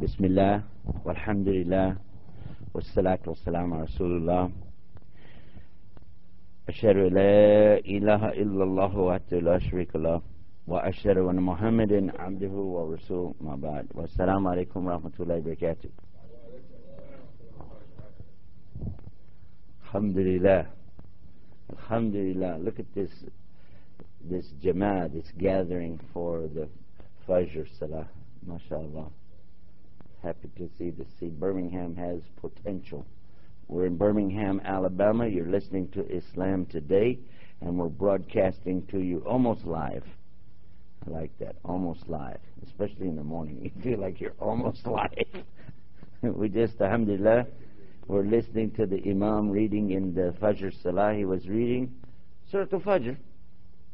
بسم 0.00 0.24
الله 0.24 0.62
والحمد 1.04 1.48
لله 1.48 1.96
والصلاة 2.74 3.18
والسلام 3.26 3.74
على 3.74 3.82
رسول 3.82 4.16
الله. 4.16 4.50
أشهد 6.68 6.96
أن 6.96 7.14
لا 7.14 7.76
إله 7.78 8.22
إلا 8.28 8.64
الله 8.64 8.98
وحده 8.98 9.38
لا 9.40 9.58
شريك 9.58 9.96
له 9.96 10.22
وأشهد 10.66 11.18
أن 11.18 11.36
محمدا 11.42 12.20
عبده 12.20 12.48
ورسوله 12.48 13.34
ما 13.40 13.56
بعد. 13.56 13.86
والسلام 13.94 14.48
عليكم 14.48 14.86
ورحمة 14.86 15.12
الله 15.20 15.36
وبركاته. 15.36 15.90
الحمد 19.84 20.18
لله. 20.18 20.66
الحمد 21.72 22.16
لله. 22.16 22.64
Look 22.64 22.80
at 22.80 22.88
this 22.94 23.12
this 24.24 24.46
jama'ah 24.64 25.12
this 25.12 25.28
gathering 25.36 26.00
for 26.14 26.48
the 26.48 26.68
Fajr 27.28 27.68
Salah. 27.78 28.08
mashallah 28.46 29.19
happy 30.23 30.49
to 30.57 30.69
see 30.77 30.89
this. 30.89 31.07
See, 31.19 31.27
Birmingham 31.27 31.95
has 31.95 32.21
potential. 32.41 33.05
We're 33.67 33.85
in 33.85 33.97
Birmingham, 33.97 34.61
Alabama. 34.63 35.27
You're 35.27 35.49
listening 35.49 35.89
to 35.89 36.05
Islam 36.07 36.65
Today, 36.67 37.19
and 37.61 37.77
we're 37.77 37.89
broadcasting 37.89 38.85
to 38.87 38.99
you 38.99 39.19
almost 39.19 39.65
live. 39.65 40.03
I 41.05 41.09
like 41.11 41.37
that, 41.39 41.55
almost 41.63 42.07
live, 42.07 42.39
especially 42.65 43.07
in 43.07 43.15
the 43.15 43.23
morning. 43.23 43.59
You 43.61 43.81
feel 43.81 43.99
like 43.99 44.19
you're 44.19 44.33
almost 44.39 44.85
live. 44.87 45.43
we 46.21 46.49
just, 46.49 46.79
alhamdulillah, 46.81 47.45
we're 48.07 48.25
listening 48.25 48.71
to 48.71 48.85
the 48.85 49.01
Imam 49.09 49.49
reading 49.49 49.91
in 49.91 50.13
the 50.13 50.33
Fajr 50.41 50.71
Salah. 50.81 51.13
He 51.13 51.25
was 51.25 51.47
reading 51.47 51.93
Surah 52.51 52.67
Al-Fajr. 52.71 53.17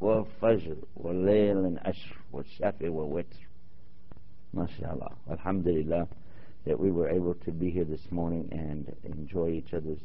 والفجر 0.02 0.76
والليل 0.96 1.66
العشر 1.66 2.16
والشفع 2.32 2.88
والوتر 2.88 3.45
mashallah, 4.53 5.13
alhamdulillah, 5.29 6.07
that 6.65 6.79
we 6.79 6.91
were 6.91 7.09
able 7.09 7.33
to 7.33 7.51
be 7.51 7.69
here 7.69 7.85
this 7.85 8.11
morning 8.11 8.47
and 8.51 8.93
enjoy 9.03 9.49
each 9.49 9.73
other's 9.73 10.01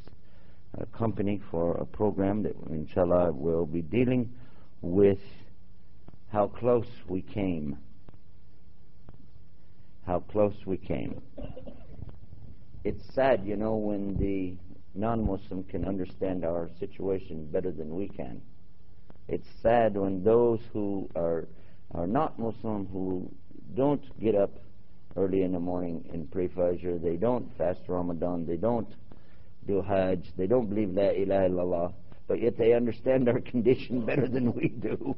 uh, 0.79 0.85
company 0.97 1.41
for 1.51 1.75
a 1.77 1.87
program 1.87 2.43
that, 2.43 2.55
inshallah, 2.71 3.33
will 3.33 3.67
be 3.67 3.83
dealing 3.83 4.33
with 4.81 5.19
how 6.31 6.47
close 6.49 6.87
we 7.09 7.23
came. 7.23 7.77
How 10.07 10.21
close 10.21 10.55
we 10.67 10.77
came. 10.77 11.21
It's 12.85 13.03
sad, 13.15 13.45
you 13.45 13.57
know, 13.57 13.77
when 13.77 14.17
the 14.17 14.57
non 14.99 15.25
Muslim 15.27 15.63
can 15.65 15.85
understand 15.85 16.45
our 16.45 16.69
situation 16.81 17.47
better 17.47 17.71
than 17.71 17.95
we 17.95 18.09
can. 18.09 18.41
It's 19.29 19.47
sad 19.63 19.97
when 19.97 20.25
those 20.25 20.61
who 20.73 21.09
are 21.15 21.47
are 21.95 22.07
not 22.07 22.39
Muslim 22.39 22.87
who 22.87 23.31
don't 23.75 24.03
get 24.21 24.35
up 24.35 24.51
early 25.17 25.43
in 25.43 25.53
the 25.53 25.61
morning 25.61 26.09
and 26.13 26.31
pray 26.31 26.49
Fajr. 26.49 27.03
They 27.03 27.17
don't 27.17 27.57
fast 27.57 27.81
Ramadan. 27.87 28.47
They 28.47 28.57
don't 28.57 28.89
do 29.67 29.83
Hajj. 29.83 30.33
They 30.37 30.47
don't 30.47 30.69
believe 30.69 30.91
La 30.91 31.11
ilaha 31.11 31.49
illallah. 31.49 31.93
But 32.29 32.41
yet 32.41 32.57
they 32.57 32.73
understand 32.73 33.29
our 33.29 33.41
condition 33.53 34.05
better 34.05 34.27
than 34.29 34.53
we 34.53 34.69
do. 34.69 35.17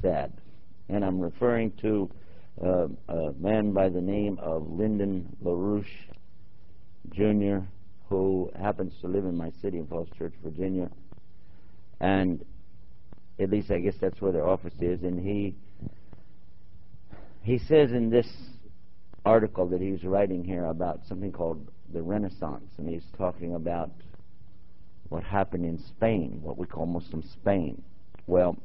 Sad. 0.00 0.32
And 0.88 1.04
I'm 1.04 1.20
referring 1.20 1.72
to 1.82 2.10
uh, 2.64 2.88
a 3.08 3.32
man 3.38 3.72
by 3.72 3.88
the 3.88 4.00
name 4.00 4.38
of 4.40 4.68
Lyndon 4.68 5.36
LaRouche 5.42 5.84
Jr., 7.10 7.64
who 8.08 8.50
happens 8.58 8.92
to 9.00 9.08
live 9.08 9.24
in 9.24 9.36
my 9.36 9.50
city 9.62 9.78
in 9.78 9.86
Falls 9.86 10.08
Church, 10.18 10.34
Virginia. 10.42 10.90
And 12.00 12.44
at 13.38 13.50
least 13.50 13.70
I 13.70 13.78
guess 13.78 13.94
that's 14.00 14.20
where 14.20 14.32
their 14.32 14.46
office 14.46 14.74
is. 14.80 15.02
And 15.02 15.18
he 15.18 15.54
he 17.42 17.58
says 17.58 17.92
in 17.92 18.10
this 18.10 18.28
article 19.24 19.66
that 19.68 19.80
he's 19.80 20.04
writing 20.04 20.44
here 20.44 20.66
about 20.66 21.00
something 21.06 21.32
called 21.32 21.66
the 21.92 22.02
Renaissance, 22.02 22.70
and 22.78 22.88
he's 22.88 23.04
talking 23.16 23.54
about 23.54 23.90
what 25.08 25.24
happened 25.24 25.64
in 25.64 25.78
Spain, 25.78 26.40
what 26.42 26.56
we 26.56 26.66
call 26.66 26.86
Muslim 26.86 27.22
Spain. 27.22 27.82
Well, 28.26 28.56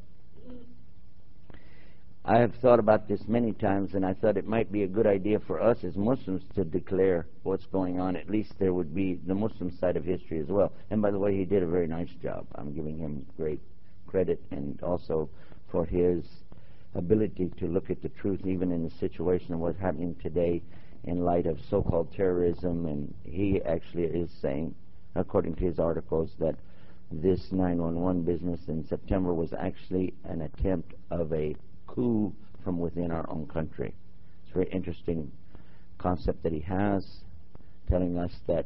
I 2.23 2.39
have 2.39 2.53
thought 2.55 2.79
about 2.79 3.07
this 3.07 3.21
many 3.27 3.53
times, 3.53 3.93
and 3.93 4.05
I 4.05 4.13
thought 4.13 4.37
it 4.37 4.47
might 4.47 4.71
be 4.71 4.83
a 4.83 4.87
good 4.87 5.05
idea 5.05 5.39
for 5.39 5.61
us 5.61 5.77
as 5.83 5.95
Muslims 5.95 6.41
to 6.55 6.63
declare 6.63 7.27
what's 7.43 7.65
going 7.67 7.99
on. 7.99 8.15
At 8.15 8.29
least 8.29 8.53
there 8.59 8.73
would 8.73 8.95
be 8.95 9.19
the 9.27 9.35
Muslim 9.35 9.71
side 9.79 9.95
of 9.95 10.05
history 10.05 10.39
as 10.39 10.47
well. 10.47 10.71
And 10.89 11.01
by 11.01 11.11
the 11.11 11.19
way, 11.19 11.37
he 11.37 11.45
did 11.45 11.61
a 11.61 11.67
very 11.67 11.87
nice 11.87 12.09
job. 12.23 12.47
I'm 12.55 12.73
giving 12.73 12.97
him 12.97 13.25
great 13.37 13.61
credit, 14.07 14.41
and 14.51 14.81
also 14.81 15.29
for 15.71 15.85
his 15.85 16.23
ability 16.95 17.51
to 17.57 17.67
look 17.67 17.89
at 17.89 18.01
the 18.01 18.09
truth 18.09 18.41
even 18.45 18.71
in 18.71 18.83
the 18.83 18.95
situation 18.99 19.53
of 19.53 19.59
what's 19.59 19.79
happening 19.79 20.15
today 20.21 20.61
in 21.03 21.23
light 21.23 21.45
of 21.45 21.59
so-called 21.69 22.11
terrorism 22.13 22.85
and 22.85 23.13
he 23.23 23.61
actually 23.63 24.05
is 24.05 24.29
saying 24.41 24.73
according 25.15 25.55
to 25.55 25.63
his 25.63 25.79
articles 25.79 26.31
that 26.39 26.55
this 27.11 27.51
911 27.51 28.23
business 28.23 28.59
in 28.67 28.85
September 28.87 29.33
was 29.33 29.53
actually 29.53 30.13
an 30.25 30.41
attempt 30.41 30.93
of 31.11 31.31
a 31.33 31.55
coup 31.87 32.33
from 32.63 32.79
within 32.79 33.11
our 33.11 33.29
own 33.29 33.45
country. 33.47 33.93
It's 34.43 34.51
a 34.51 34.53
very 34.55 34.69
interesting 34.71 35.31
concept 35.97 36.43
that 36.43 36.51
he 36.51 36.59
has 36.61 37.05
telling 37.87 38.17
us 38.17 38.31
that 38.47 38.65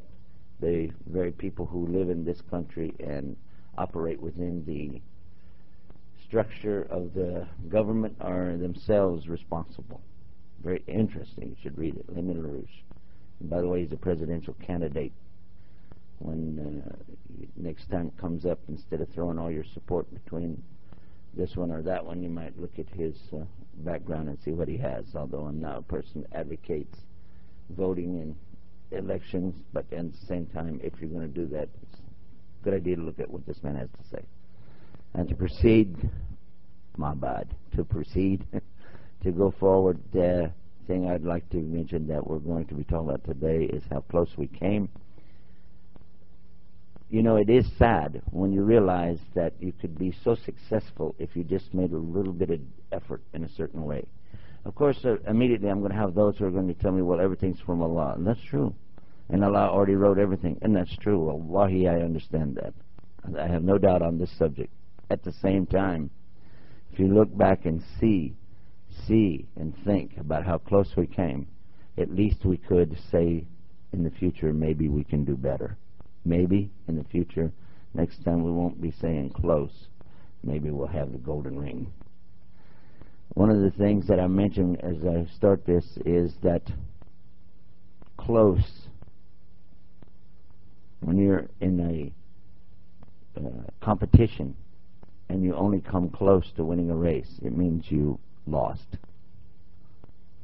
the 0.61 0.89
very 1.07 1.31
people 1.31 1.65
who 1.65 1.85
live 1.87 2.09
in 2.09 2.23
this 2.25 2.41
country 2.49 2.93
and 2.99 3.35
operate 3.77 4.19
within 4.21 4.63
the 4.65 5.01
structure 6.29 6.83
of 6.91 7.11
the 7.15 7.47
government 7.69 8.15
are 8.21 8.55
themselves 8.55 9.27
responsible. 9.27 9.99
Very 10.63 10.83
interesting. 10.87 11.49
You 11.49 11.55
should 11.63 11.77
read 11.77 11.95
it. 11.95 12.05
Lyndon 12.07 12.43
LaRouche. 12.43 12.83
And 13.39 13.49
by 13.49 13.61
the 13.61 13.67
way, 13.67 13.81
he's 13.81 13.91
a 13.91 13.97
presidential 13.97 14.53
candidate. 14.65 15.11
When 16.19 16.85
uh, 16.85 17.47
next 17.55 17.89
time 17.89 18.07
it 18.07 18.21
comes 18.21 18.45
up, 18.45 18.59
instead 18.67 19.01
of 19.01 19.09
throwing 19.09 19.39
all 19.39 19.49
your 19.49 19.63
support 19.73 20.05
between 20.13 20.61
this 21.35 21.55
one 21.55 21.71
or 21.71 21.81
that 21.81 22.05
one, 22.05 22.21
you 22.21 22.29
might 22.29 22.59
look 22.59 22.77
at 22.77 22.89
his 22.89 23.15
uh, 23.33 23.45
background 23.77 24.29
and 24.29 24.37
see 24.45 24.51
what 24.51 24.67
he 24.67 24.77
has. 24.77 25.05
Although 25.15 25.45
I'm 25.45 25.59
not 25.59 25.79
a 25.79 25.81
person 25.81 26.21
that 26.29 26.41
advocates 26.41 26.99
voting 27.71 28.21
in 28.21 28.35
elections, 28.95 29.55
but 29.73 29.91
at 29.91 30.11
the 30.11 30.25
same 30.27 30.45
time, 30.47 30.79
if 30.83 30.93
you're 30.99 31.09
going 31.09 31.27
to 31.31 31.33
do 31.33 31.47
that, 31.47 31.69
it's 31.81 31.99
a 31.99 32.63
good 32.63 32.73
idea 32.75 32.97
to 32.97 33.01
look 33.01 33.19
at 33.19 33.31
what 33.31 33.47
this 33.47 33.63
man 33.63 33.75
has 33.77 33.89
to 33.89 34.09
say. 34.15 34.23
And 35.13 35.27
to 35.29 35.35
proceed, 35.35 35.95
my 36.97 37.13
bad, 37.13 37.55
to 37.75 37.83
proceed, 37.83 38.45
to 39.23 39.31
go 39.31 39.53
forward, 39.59 39.99
the 40.13 40.45
uh, 40.45 40.49
thing 40.87 41.09
I'd 41.09 41.23
like 41.23 41.49
to 41.49 41.57
mention 41.57 42.07
that 42.07 42.25
we're 42.25 42.39
going 42.39 42.65
to 42.65 42.73
be 42.73 42.83
talking 42.83 43.09
about 43.09 43.23
today 43.23 43.65
is 43.65 43.83
how 43.89 44.01
close 44.01 44.29
we 44.37 44.47
came. 44.47 44.89
You 47.09 47.23
know, 47.23 47.37
it 47.37 47.49
is 47.49 47.65
sad 47.77 48.21
when 48.29 48.51
you 48.51 48.63
realize 48.63 49.17
that 49.33 49.53
you 49.59 49.71
could 49.71 49.97
be 49.97 50.13
so 50.23 50.35
successful 50.35 51.15
if 51.17 51.35
you 51.35 51.43
just 51.43 51.73
made 51.73 51.91
a 51.91 51.97
little 51.97 52.33
bit 52.33 52.51
of 52.51 52.59
effort 52.91 53.21
in 53.33 53.43
a 53.43 53.49
certain 53.49 53.83
way. 53.83 54.05
Of 54.65 54.75
course, 54.75 54.97
uh, 55.05 55.17
immediately 55.27 55.69
I'm 55.69 55.79
going 55.79 55.91
to 55.91 55.97
have 55.97 56.13
those 56.13 56.37
who 56.37 56.45
are 56.45 56.51
going 56.51 56.67
to 56.67 56.73
tell 56.75 56.91
me, 56.91 57.01
well, 57.01 57.19
everything's 57.19 57.59
from 57.61 57.81
Allah. 57.81 58.13
And 58.15 58.27
that's 58.27 58.43
true. 58.47 58.75
And 59.29 59.43
Allah 59.43 59.69
already 59.69 59.95
wrote 59.95 60.19
everything. 60.19 60.59
And 60.61 60.75
that's 60.75 60.95
true. 60.97 61.19
Wallahi, 61.19 61.87
I 61.87 62.01
understand 62.01 62.59
that. 62.61 62.73
I 63.39 63.47
have 63.47 63.63
no 63.63 63.77
doubt 63.77 64.01
on 64.01 64.19
this 64.19 64.31
subject 64.37 64.71
at 65.09 65.23
the 65.23 65.33
same 65.33 65.65
time, 65.65 66.09
if 66.91 66.99
you 66.99 67.07
look 67.07 67.35
back 67.35 67.65
and 67.65 67.83
see, 67.99 68.35
see 69.07 69.47
and 69.55 69.73
think 69.85 70.17
about 70.17 70.45
how 70.45 70.57
close 70.57 70.95
we 70.95 71.07
came, 71.07 71.47
at 71.97 72.13
least 72.13 72.45
we 72.45 72.57
could 72.57 72.97
say 73.11 73.45
in 73.91 74.03
the 74.03 74.11
future, 74.11 74.53
maybe 74.53 74.87
we 74.87 75.03
can 75.03 75.25
do 75.25 75.35
better. 75.35 75.77
Maybe 76.25 76.71
in 76.87 76.95
the 76.95 77.03
future, 77.05 77.51
next 77.93 78.23
time 78.23 78.43
we 78.43 78.51
won't 78.51 78.81
be 78.81 78.91
saying 78.91 79.31
close. 79.31 79.87
Maybe 80.43 80.69
we'll 80.69 80.87
have 80.87 81.11
the 81.11 81.17
golden 81.17 81.59
ring. 81.59 81.91
One 83.33 83.49
of 83.49 83.61
the 83.61 83.71
things 83.71 84.07
that 84.07 84.19
I 84.19 84.27
mentioned 84.27 84.81
as 84.81 84.97
I 85.05 85.25
start 85.35 85.65
this 85.65 85.85
is 86.05 86.33
that 86.43 86.63
close, 88.17 88.87
when 91.01 91.17
you're 91.17 91.47
in 91.61 91.79
a 91.79 93.39
uh, 93.39 93.63
competition, 93.81 94.55
and 95.29 95.43
you 95.43 95.55
only 95.55 95.79
come 95.79 96.09
close 96.09 96.51
to 96.55 96.65
winning 96.65 96.89
a 96.89 96.95
race, 96.95 97.39
it 97.43 97.55
means 97.55 97.85
you 97.89 98.19
lost. 98.47 98.97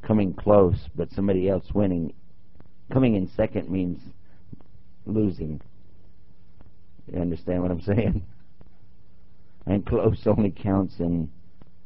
Coming 0.04 0.34
close, 0.34 0.78
but 0.96 1.12
somebody 1.12 1.50
else 1.50 1.66
winning, 1.74 2.14
coming 2.94 3.16
in 3.16 3.28
second 3.36 3.70
means 3.70 4.00
losing. 5.06 5.60
You 7.12 7.20
understand 7.20 7.62
what 7.62 7.72
I'm 7.72 7.82
saying? 7.82 8.24
And 9.68 9.84
close 9.84 10.28
only 10.28 10.52
counts 10.52 11.00
in 11.00 11.32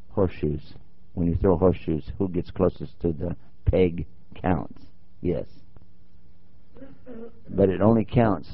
horseshoes. 0.10 0.74
When 1.14 1.28
you 1.28 1.38
throw 1.38 1.58
horseshoes, 1.58 2.12
who 2.18 2.28
gets 2.28 2.52
closest 2.52 3.00
to 3.00 3.14
the 3.14 3.38
peg 3.72 4.06
counts. 4.36 4.82
Yes. 5.22 5.46
But 7.48 7.70
it 7.70 7.80
only 7.80 8.04
counts 8.04 8.50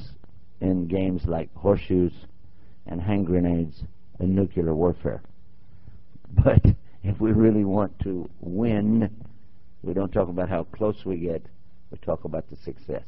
in 0.60 0.86
games 0.86 1.22
like 1.24 1.52
horseshoes 1.56 2.12
and 2.86 3.00
hand 3.02 3.26
grenades 3.26 3.82
in 4.20 4.34
nuclear 4.34 4.74
warfare. 4.74 5.22
But 6.44 6.64
if 7.02 7.20
we 7.20 7.32
really 7.32 7.64
want 7.64 7.98
to 8.00 8.28
win, 8.40 9.10
we 9.82 9.94
don't 9.94 10.12
talk 10.12 10.28
about 10.28 10.48
how 10.48 10.64
close 10.64 11.04
we 11.04 11.18
get. 11.18 11.44
We 11.90 11.98
talk 11.98 12.24
about 12.24 12.48
the 12.50 12.56
success. 12.56 13.04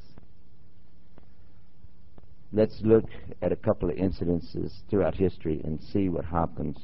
Let's 2.53 2.81
look 2.83 3.05
at 3.43 3.53
a 3.53 3.57
couple 3.57 3.91
of 3.91 3.97
incidences 3.97 4.73
throughout 4.89 5.15
history 5.15 5.61
and 5.65 5.81
see 5.83 6.09
what 6.09 6.25
happens. 6.25 6.79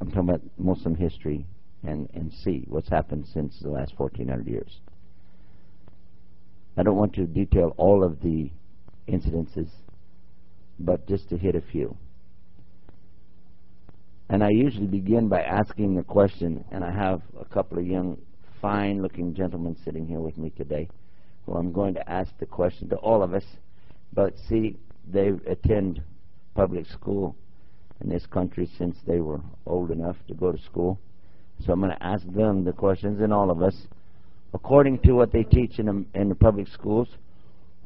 I'm 0.00 0.08
talking 0.08 0.28
about 0.28 0.42
Muslim 0.58 0.94
history 0.94 1.46
and, 1.82 2.08
and 2.14 2.32
see 2.32 2.64
what's 2.68 2.88
happened 2.88 3.26
since 3.32 3.58
the 3.60 3.68
last 3.68 3.98
1400 3.98 4.46
years. 4.46 4.80
I 6.76 6.82
don't 6.82 6.96
want 6.96 7.14
to 7.14 7.26
detail 7.26 7.74
all 7.76 8.04
of 8.04 8.20
the 8.22 8.50
incidences, 9.08 9.68
but 10.78 11.06
just 11.06 11.28
to 11.30 11.38
hit 11.38 11.54
a 11.54 11.60
few. 11.60 11.96
And 14.28 14.42
I 14.42 14.50
usually 14.50 14.86
begin 14.86 15.28
by 15.28 15.42
asking 15.42 15.98
a 15.98 16.02
question, 16.02 16.64
and 16.72 16.84
I 16.84 16.90
have 16.90 17.22
a 17.40 17.44
couple 17.44 17.78
of 17.78 17.86
young, 17.86 18.18
fine 18.60 19.02
looking 19.02 19.34
gentlemen 19.34 19.76
sitting 19.84 20.06
here 20.06 20.20
with 20.20 20.36
me 20.36 20.50
today 20.50 20.88
who 21.46 21.54
I'm 21.54 21.72
going 21.72 21.94
to 21.94 22.10
ask 22.10 22.36
the 22.38 22.46
question 22.46 22.88
to 22.88 22.96
all 22.96 23.22
of 23.22 23.32
us. 23.32 23.44
But 24.12 24.34
see, 24.48 24.76
they 25.08 25.30
attend 25.46 26.02
public 26.54 26.86
school 26.86 27.36
in 28.00 28.10
this 28.10 28.26
country 28.26 28.68
since 28.76 28.96
they 29.06 29.20
were 29.20 29.40
old 29.64 29.90
enough 29.90 30.16
to 30.28 30.34
go 30.34 30.52
to 30.52 30.58
school. 30.62 30.98
So 31.64 31.72
I'm 31.72 31.80
going 31.80 31.92
to 31.92 32.02
ask 32.02 32.26
them 32.26 32.64
the 32.64 32.72
questions, 32.72 33.20
and 33.20 33.32
all 33.32 33.50
of 33.50 33.62
us, 33.62 33.86
according 34.52 34.98
to 35.00 35.12
what 35.12 35.32
they 35.32 35.44
teach 35.44 35.78
in 35.78 35.86
the, 35.86 36.20
in 36.20 36.28
the 36.28 36.34
public 36.34 36.68
schools, 36.68 37.08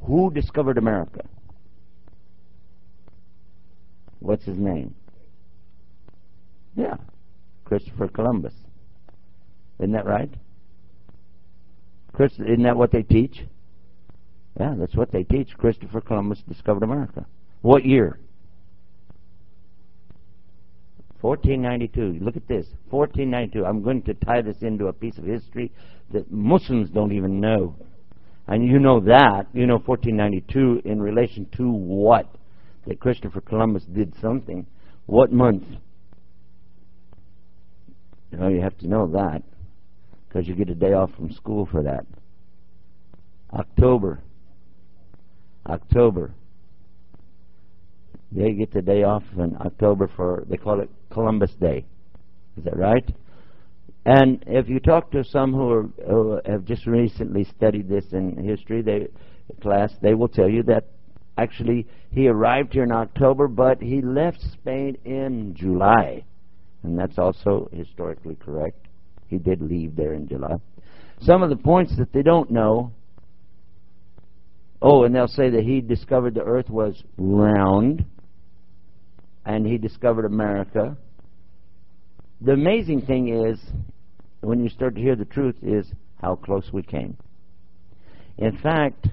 who 0.03 0.31
discovered 0.33 0.77
America? 0.77 1.21
What's 4.19 4.43
his 4.43 4.57
name? 4.57 4.95
Yeah, 6.75 6.95
Christopher 7.65 8.07
Columbus. 8.07 8.53
Isn't 9.79 9.93
that 9.93 10.05
right? 10.05 10.29
Chris, 12.13 12.33
isn't 12.33 12.63
that 12.63 12.77
what 12.77 12.91
they 12.91 13.03
teach? 13.03 13.45
Yeah, 14.59 14.75
that's 14.77 14.95
what 14.95 15.11
they 15.11 15.23
teach. 15.23 15.49
Christopher 15.57 16.01
Columbus 16.01 16.43
discovered 16.47 16.83
America. 16.83 17.25
What 17.61 17.85
year? 17.85 18.19
1492. 21.21 22.23
Look 22.23 22.35
at 22.35 22.47
this. 22.47 22.67
1492. 22.89 23.65
I'm 23.65 23.83
going 23.83 24.01
to 24.03 24.13
tie 24.13 24.41
this 24.41 24.57
into 24.61 24.87
a 24.87 24.93
piece 24.93 25.17
of 25.17 25.23
history 25.23 25.71
that 26.11 26.31
Muslims 26.31 26.89
don't 26.89 27.13
even 27.13 27.39
know. 27.39 27.75
And 28.47 28.65
you 28.65 28.79
know 28.79 28.99
that. 29.01 29.47
You 29.53 29.67
know 29.67 29.77
1492 29.77 30.81
in 30.83 31.01
relation 31.01 31.47
to 31.57 31.71
what? 31.71 32.27
That 32.87 32.99
Christopher 32.99 33.41
Columbus 33.41 33.83
did 33.83 34.13
something. 34.19 34.65
What 35.05 35.31
month? 35.31 35.63
You 38.31 38.37
know, 38.37 38.47
you 38.47 38.61
have 38.61 38.77
to 38.79 38.87
know 38.87 39.07
that 39.07 39.43
because 40.27 40.47
you 40.47 40.55
get 40.55 40.69
a 40.69 40.75
day 40.75 40.93
off 40.93 41.11
from 41.15 41.31
school 41.31 41.65
for 41.65 41.83
that. 41.83 42.05
October. 43.53 44.19
October. 45.67 46.33
They 48.31 48.53
get 48.53 48.71
the 48.71 48.81
day 48.81 49.03
off 49.03 49.23
in 49.37 49.57
October 49.59 50.09
for, 50.15 50.45
they 50.47 50.55
call 50.55 50.79
it 50.79 50.89
Columbus 51.09 51.51
Day. 51.59 51.85
Is 52.57 52.63
that 52.63 52.77
right? 52.77 53.13
And 54.05 54.43
if 54.47 54.69
you 54.69 54.79
talk 54.79 55.11
to 55.11 55.23
some 55.23 55.51
who, 55.51 55.69
are, 55.69 55.89
who 56.07 56.41
have 56.45 56.65
just 56.65 56.87
recently 56.87 57.43
studied 57.43 57.89
this 57.89 58.05
in 58.13 58.37
history 58.37 58.81
they, 58.81 59.07
class, 59.61 59.91
they 60.01 60.13
will 60.13 60.29
tell 60.29 60.49
you 60.49 60.63
that 60.63 60.85
actually 61.37 61.85
he 62.11 62.27
arrived 62.27 62.73
here 62.73 62.83
in 62.83 62.91
October, 62.91 63.47
but 63.47 63.81
he 63.81 64.01
left 64.01 64.39
Spain 64.53 64.97
in 65.03 65.53
July. 65.55 66.23
And 66.83 66.97
that's 66.97 67.17
also 67.17 67.69
historically 67.71 68.35
correct. 68.35 68.87
He 69.27 69.37
did 69.37 69.61
leave 69.61 69.95
there 69.95 70.13
in 70.13 70.27
July. 70.27 70.55
Some 71.21 71.43
of 71.43 71.49
the 71.49 71.55
points 71.55 71.95
that 71.97 72.11
they 72.11 72.23
don't 72.23 72.49
know 72.49 72.91
oh, 74.81 75.03
and 75.03 75.13
they'll 75.13 75.27
say 75.27 75.49
that 75.49 75.63
he 75.63 75.81
discovered 75.81 76.33
the 76.33 76.43
earth 76.43 76.69
was 76.69 77.03
round 77.17 78.05
and 79.45 79.65
he 79.65 79.77
discovered 79.77 80.25
America. 80.25 80.97
The 82.41 82.53
amazing 82.53 83.01
thing 83.05 83.29
is, 83.29 83.59
when 84.41 84.63
you 84.63 84.69
start 84.69 84.95
to 84.95 85.01
hear 85.01 85.15
the 85.15 85.25
truth, 85.25 85.55
is 85.61 85.91
how 86.19 86.35
close 86.35 86.69
we 86.73 86.81
came. 86.81 87.17
In 88.37 88.57
fact, 88.57 89.07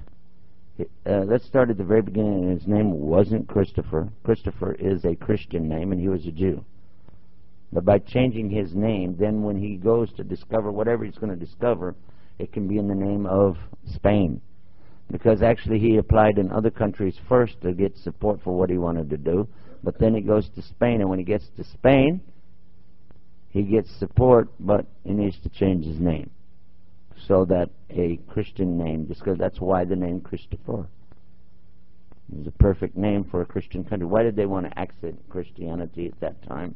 uh, 0.80 1.24
let's 1.26 1.46
start 1.46 1.70
at 1.70 1.76
the 1.76 1.84
very 1.84 2.02
beginning. 2.02 2.50
His 2.50 2.66
name 2.66 2.90
wasn't 2.92 3.48
Christopher. 3.48 4.08
Christopher 4.24 4.74
is 4.74 5.04
a 5.04 5.14
Christian 5.14 5.68
name, 5.68 5.92
and 5.92 6.00
he 6.00 6.08
was 6.08 6.24
a 6.26 6.30
Jew. 6.30 6.64
But 7.72 7.84
by 7.84 7.98
changing 7.98 8.50
his 8.50 8.74
name, 8.74 9.16
then 9.18 9.42
when 9.42 9.56
he 9.56 9.76
goes 9.76 10.12
to 10.14 10.24
discover 10.24 10.72
whatever 10.72 11.04
he's 11.04 11.18
going 11.18 11.36
to 11.38 11.44
discover, 11.44 11.94
it 12.38 12.52
can 12.52 12.66
be 12.66 12.78
in 12.78 12.88
the 12.88 12.94
name 12.94 13.26
of 13.26 13.56
Spain. 13.94 14.40
Because 15.10 15.42
actually 15.42 15.78
he 15.78 15.96
applied 15.96 16.38
in 16.38 16.50
other 16.50 16.70
countries 16.70 17.18
first 17.28 17.60
to 17.62 17.72
get 17.72 17.96
support 17.96 18.40
for 18.42 18.56
what 18.56 18.70
he 18.70 18.78
wanted 18.78 19.10
to 19.10 19.16
do, 19.16 19.48
but 19.82 19.98
then 19.98 20.14
he 20.14 20.20
goes 20.20 20.48
to 20.50 20.62
Spain, 20.62 21.00
and 21.00 21.08
when 21.08 21.18
he 21.18 21.24
gets 21.24 21.48
to 21.56 21.64
Spain, 21.64 22.20
he 23.50 23.62
gets 23.62 23.90
support, 23.98 24.48
but 24.60 24.86
he 25.04 25.12
needs 25.12 25.38
to 25.40 25.48
change 25.48 25.84
his 25.84 25.98
name 25.98 26.30
so 27.26 27.44
that 27.46 27.70
a 27.90 28.18
Christian 28.28 28.78
name, 28.78 29.04
because 29.04 29.38
that's 29.38 29.60
why 29.60 29.84
the 29.84 29.96
name 29.96 30.20
Christopher 30.20 30.86
is 32.38 32.46
a 32.46 32.52
perfect 32.52 32.96
name 32.96 33.24
for 33.24 33.40
a 33.40 33.46
Christian 33.46 33.84
country. 33.84 34.06
Why 34.06 34.22
did 34.22 34.36
they 34.36 34.46
want 34.46 34.66
to 34.66 34.78
accent 34.78 35.20
Christianity 35.28 36.06
at 36.06 36.20
that 36.20 36.46
time? 36.46 36.74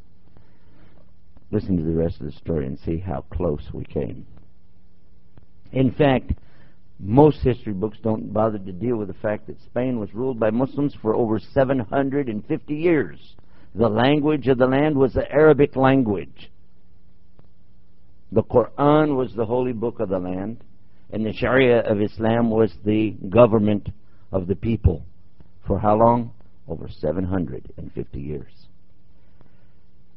Listen 1.53 1.77
to 1.77 1.83
the 1.83 1.93
rest 1.93 2.19
of 2.19 2.27
the 2.27 2.33
story 2.33 2.67
and 2.67 2.79
see 2.79 2.99
how 2.99 3.27
close 3.31 3.63
we 3.75 3.85
came. 3.85 4.27
In 5.73 5.93
fact, 5.93 6.33
most 6.99 7.43
history 7.43 7.75
books 7.75 7.99
don't 8.03 8.33
bother 8.33 8.59
to 8.59 8.73
deal 8.73 8.97
with 8.97 9.09
the 9.09 9.15
fact 9.15 9.47
that 9.47 9.61
Spain 9.67 9.99
was 9.99 10.15
ruled 10.15 10.41
by 10.41 10.51
Muslims 10.51 10.95
for 11.03 11.15
over 11.15 11.39
750 11.39 12.75
years. 12.75 13.19
The 13.75 13.89
language 13.89 14.49
of 14.49 14.57
the 14.57 14.67
land 14.67 14.97
was 14.97 15.13
the 15.13 15.31
Arabic 15.31 15.77
language. 15.77 16.51
The 18.33 18.45
Quran 18.45 19.17
was 19.17 19.35
the 19.35 19.45
holy 19.45 19.73
book 19.73 20.01
of 20.01 20.09
the 20.09 20.19
land, 20.19 20.65
and 21.11 21.27
the 21.27 21.35
Sharia 21.35 21.81
of 21.81 22.01
Islam 22.01 22.51
was 22.51 22.73
the 22.83 23.11
government 23.29 23.91
of 24.31 24.47
the 24.47 24.57
people. 24.57 25.05
For 25.67 25.79
how 25.79 25.97
long? 25.97 26.33
Over 26.67 26.89
750 26.89 28.21
years. 28.21 28.53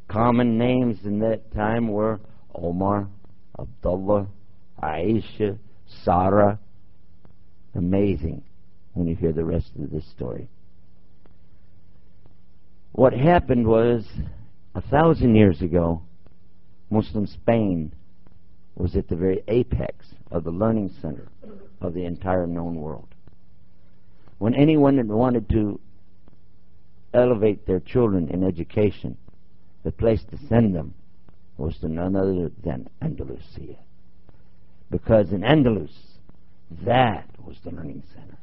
Common 0.08 0.58
names 0.58 1.00
in 1.04 1.20
that 1.20 1.52
time 1.54 1.88
were 1.88 2.20
Omar, 2.54 3.08
Abdullah, 3.60 4.28
Aisha, 4.82 5.58
Sarah. 6.04 6.60
Amazing 7.74 8.44
when 8.94 9.08
you 9.08 9.16
hear 9.16 9.34
the 9.34 9.44
rest 9.44 9.72
of 9.78 9.90
this 9.90 10.06
story. 10.12 10.48
What 12.94 13.14
happened 13.14 13.68
was, 13.68 14.06
a 14.74 14.82
thousand 14.82 15.36
years 15.36 15.62
ago, 15.62 16.02
Muslim 16.90 17.28
Spain 17.28 17.92
was 18.76 18.96
at 18.96 19.10
the 19.10 19.16
very 19.16 19.44
apex 19.48 20.06
of 20.32 20.44
the 20.44 20.52
learning 20.52 20.94
center 21.02 21.28
of 21.82 21.94
the 21.94 22.06
entire 22.06 22.48
known 22.48 22.76
world. 22.76 23.08
When 24.38 24.54
anyone 24.54 25.06
wanted 25.08 25.50
to 25.50 25.80
elevate 27.14 27.66
their 27.66 27.80
children 27.80 28.30
in 28.30 28.44
education, 28.44 29.18
the 29.86 29.92
place 29.92 30.24
to 30.32 30.38
send 30.50 30.76
them 30.76 30.96
was 31.58 31.78
to 31.78 31.88
none 31.88 32.16
other 32.16 32.50
than 32.64 32.90
Andalusia. 33.04 33.78
Because 34.90 35.32
in 35.32 35.42
Andalus, 35.42 35.94
that 36.84 37.30
was 37.46 37.58
the 37.64 37.70
learning 37.70 38.04
center. 38.14 38.38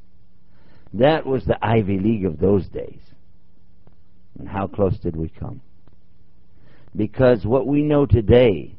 That 0.94 1.26
was 1.26 1.44
the 1.44 1.58
Ivy 1.60 1.98
League 1.98 2.24
of 2.24 2.38
those 2.38 2.68
days. 2.68 3.00
And 4.38 4.48
how 4.48 4.68
close 4.68 4.96
did 4.98 5.16
we 5.16 5.28
come? 5.28 5.60
Because 6.94 7.44
what 7.44 7.66
we 7.66 7.82
know 7.82 8.06
today 8.06 8.76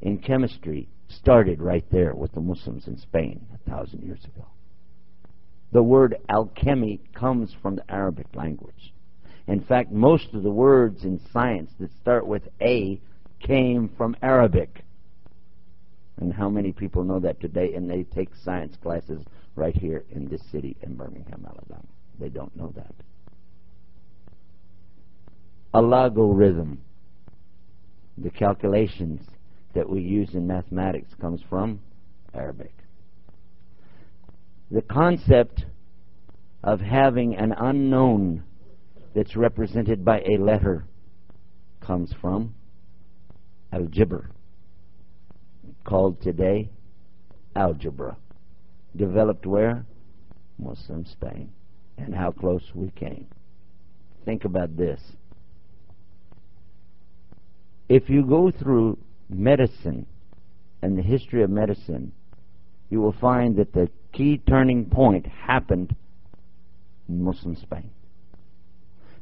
in 0.00 0.18
chemistry 0.18 0.88
started 1.08 1.62
right 1.62 1.84
there 1.92 2.14
with 2.14 2.32
the 2.32 2.40
Muslims 2.40 2.88
in 2.88 2.98
Spain 2.98 3.46
a 3.54 3.70
thousand 3.70 4.02
years 4.02 4.24
ago. 4.24 4.46
The 5.70 5.82
word 5.82 6.16
alchemy 6.28 7.00
comes 7.14 7.54
from 7.62 7.76
the 7.76 7.88
Arabic 7.88 8.26
language. 8.34 8.92
In 9.48 9.62
fact, 9.62 9.90
most 9.90 10.34
of 10.34 10.42
the 10.42 10.50
words 10.50 11.04
in 11.04 11.18
science 11.32 11.70
that 11.80 11.90
start 12.02 12.26
with 12.26 12.42
A 12.60 13.00
came 13.40 13.88
from 13.96 14.14
Arabic. 14.20 14.84
And 16.20 16.32
how 16.32 16.50
many 16.50 16.72
people 16.72 17.02
know 17.02 17.18
that 17.20 17.40
today 17.40 17.72
and 17.74 17.88
they 17.90 18.02
take 18.02 18.28
science 18.44 18.76
classes 18.82 19.24
right 19.56 19.74
here 19.74 20.04
in 20.10 20.28
this 20.28 20.42
city 20.52 20.76
in 20.82 20.96
Birmingham, 20.96 21.46
Alabama? 21.48 21.86
They 22.20 22.28
don't 22.28 22.54
know 22.56 22.72
that. 22.76 22.92
A 25.72 25.80
logarithm, 25.80 26.82
the 28.18 28.30
calculations 28.30 29.22
that 29.74 29.88
we 29.88 30.00
use 30.02 30.34
in 30.34 30.46
mathematics, 30.46 31.14
comes 31.20 31.40
from 31.48 31.80
Arabic. 32.34 32.74
The 34.70 34.82
concept 34.82 35.64
of 36.62 36.80
having 36.80 37.34
an 37.36 37.54
unknown 37.56 38.42
that's 39.14 39.36
represented 39.36 40.04
by 40.04 40.20
a 40.20 40.38
letter 40.38 40.84
comes 41.80 42.12
from 42.20 42.54
al-jabr, 43.72 44.26
called 45.84 46.20
today 46.22 46.70
algebra. 47.54 48.16
developed 48.96 49.46
where? 49.46 49.84
Muslim 50.58 51.04
Spain. 51.04 51.50
And 51.96 52.14
how 52.14 52.30
close 52.30 52.62
we 52.74 52.90
came. 52.90 53.26
Think 54.24 54.44
about 54.44 54.76
this. 54.76 55.00
If 57.88 58.08
you 58.08 58.24
go 58.24 58.50
through 58.50 58.98
medicine 59.28 60.06
and 60.82 60.96
the 60.96 61.02
history 61.02 61.42
of 61.42 61.50
medicine, 61.50 62.12
you 62.90 63.00
will 63.00 63.14
find 63.20 63.56
that 63.56 63.72
the 63.72 63.88
key 64.12 64.40
turning 64.48 64.86
point 64.86 65.26
happened 65.26 65.94
in 67.08 67.22
Muslim 67.22 67.56
Spain. 67.56 67.90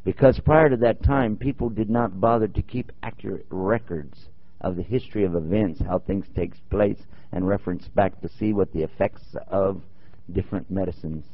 Because 0.07 0.39
prior 0.39 0.71
to 0.71 0.77
that 0.77 1.03
time, 1.03 1.37
people 1.37 1.69
did 1.69 1.91
not 1.91 2.21
bother 2.21 2.47
to 2.47 2.63
keep 2.63 2.93
accurate 3.03 3.45
records 3.51 4.29
of 4.61 4.77
the 4.77 4.83
history 4.85 5.25
of 5.25 5.35
events, 5.35 5.81
how 5.85 5.99
things 5.99 6.27
take 6.37 6.53
place, 6.71 7.01
and 7.33 7.49
reference 7.49 7.89
back 7.89 8.21
to 8.21 8.29
see 8.29 8.53
what 8.53 8.73
the 8.73 8.85
effects 8.85 9.35
of 9.49 9.83
different 10.33 10.71
medicines 10.71 11.25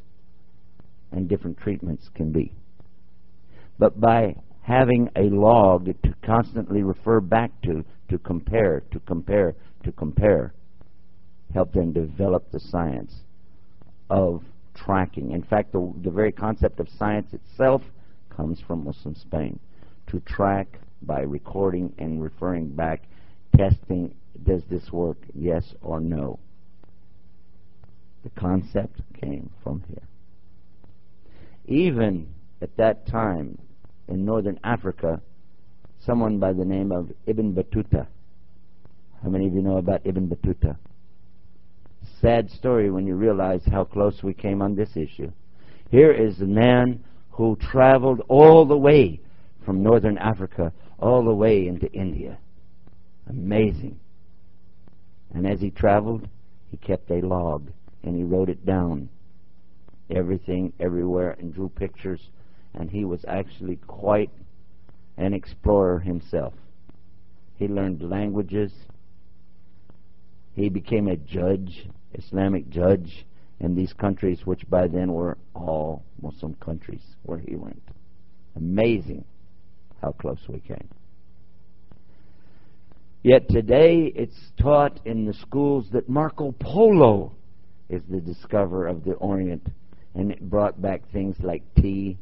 and 1.10 1.28
different 1.28 1.58
treatments 1.58 2.08
can 2.14 2.32
be. 2.32 2.54
But 3.78 4.00
by 4.00 4.36
having 4.62 5.10
a 5.16 5.24
log 5.24 5.84
to 6.02 6.14
constantly 6.24 6.82
refer 6.82 7.20
back 7.20 7.50
to, 7.64 7.84
to 8.08 8.18
compare, 8.20 8.84
to 8.90 9.00
compare, 9.00 9.54
to 9.84 9.92
compare, 9.92 10.54
help 11.52 11.74
them 11.74 11.92
develop 11.92 12.50
the 12.50 12.60
science 12.60 13.16
of 14.08 14.42
tracking. 14.74 15.32
In 15.32 15.42
fact, 15.42 15.72
the, 15.72 15.92
the 16.02 16.10
very 16.10 16.32
concept 16.32 16.80
of 16.80 16.88
science 16.88 17.34
itself 17.34 17.82
comes 18.36 18.60
from 18.66 18.84
Muslim 18.84 19.14
Spain. 19.14 19.58
To 20.08 20.20
track 20.20 20.78
by 21.02 21.20
recording 21.20 21.92
and 21.98 22.22
referring 22.22 22.68
back, 22.74 23.04
testing, 23.56 24.14
does 24.44 24.62
this 24.70 24.92
work, 24.92 25.18
yes 25.34 25.74
or 25.82 26.00
no? 26.00 26.38
The 28.24 28.30
concept 28.30 29.00
came 29.20 29.50
from 29.62 29.82
here. 29.88 30.02
Even 31.66 32.32
at 32.60 32.76
that 32.76 33.06
time 33.06 33.58
in 34.08 34.24
northern 34.24 34.58
Africa, 34.64 35.20
someone 36.04 36.38
by 36.38 36.52
the 36.52 36.64
name 36.64 36.92
of 36.92 37.10
Ibn 37.26 37.54
Battuta. 37.54 38.06
How 39.22 39.28
many 39.28 39.46
of 39.46 39.54
you 39.54 39.62
know 39.62 39.76
about 39.76 40.00
Ibn 40.04 40.28
Battuta? 40.28 40.76
Sad 42.20 42.50
story 42.50 42.90
when 42.90 43.06
you 43.06 43.14
realize 43.14 43.62
how 43.70 43.84
close 43.84 44.22
we 44.22 44.34
came 44.34 44.62
on 44.62 44.74
this 44.74 44.96
issue. 44.96 45.30
Here 45.90 46.12
is 46.12 46.40
a 46.40 46.46
man 46.46 47.04
who 47.32 47.56
traveled 47.56 48.20
all 48.28 48.64
the 48.64 48.76
way 48.76 49.20
from 49.64 49.82
northern 49.82 50.18
Africa 50.18 50.72
all 50.98 51.24
the 51.24 51.34
way 51.34 51.66
into 51.66 51.90
India. 51.92 52.38
Amazing. 53.28 53.98
And 55.34 55.46
as 55.46 55.60
he 55.60 55.70
traveled, 55.70 56.28
he 56.70 56.76
kept 56.76 57.10
a 57.10 57.20
log 57.26 57.70
and 58.02 58.16
he 58.16 58.22
wrote 58.22 58.48
it 58.48 58.64
down. 58.66 59.08
Everything, 60.10 60.72
everywhere, 60.78 61.36
and 61.38 61.54
drew 61.54 61.68
pictures. 61.68 62.20
And 62.74 62.90
he 62.90 63.04
was 63.04 63.24
actually 63.26 63.76
quite 63.86 64.30
an 65.16 65.32
explorer 65.32 66.00
himself. 66.00 66.54
He 67.56 67.66
learned 67.66 68.02
languages. 68.02 68.72
He 70.54 70.68
became 70.68 71.08
a 71.08 71.16
judge, 71.16 71.88
Islamic 72.14 72.68
judge, 72.68 73.24
in 73.62 73.74
these 73.74 73.92
countries, 73.92 74.40
which 74.44 74.68
by 74.68 74.88
then 74.88 75.12
were 75.12 75.38
all 75.54 76.02
Muslim 76.20 76.54
countries 76.56 77.02
where 77.22 77.38
he 77.38 77.56
went. 77.56 77.82
Amazing 78.56 79.24
how 80.02 80.12
close 80.12 80.40
we 80.48 80.60
came. 80.60 80.88
Yet 83.22 83.48
today 83.48 84.12
it's 84.16 84.50
taught 84.60 85.00
in 85.06 85.24
the 85.24 85.34
schools 85.34 85.86
that 85.92 86.08
Marco 86.08 86.52
Polo 86.58 87.32
is 87.88 88.02
the 88.10 88.20
discoverer 88.20 88.88
of 88.88 89.04
the 89.04 89.12
Orient, 89.12 89.68
and 90.14 90.32
it 90.32 90.50
brought 90.50 90.82
back 90.82 91.08
things 91.12 91.36
like 91.40 91.62
tea, 91.76 92.18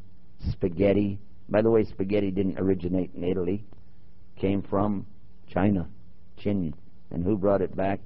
spaghetti. 0.51 1.17
By 1.49 1.63
the 1.63 1.71
way, 1.71 1.83
spaghetti 1.85 2.29
didn't 2.29 2.59
originate 2.59 3.11
in 3.15 3.23
Italy; 3.23 3.65
came 4.39 4.61
from 4.61 5.07
China, 5.47 5.89
Qin. 6.39 6.73
And 7.09 7.23
who 7.23 7.35
brought 7.35 7.61
it 7.61 7.75
back? 7.75 7.99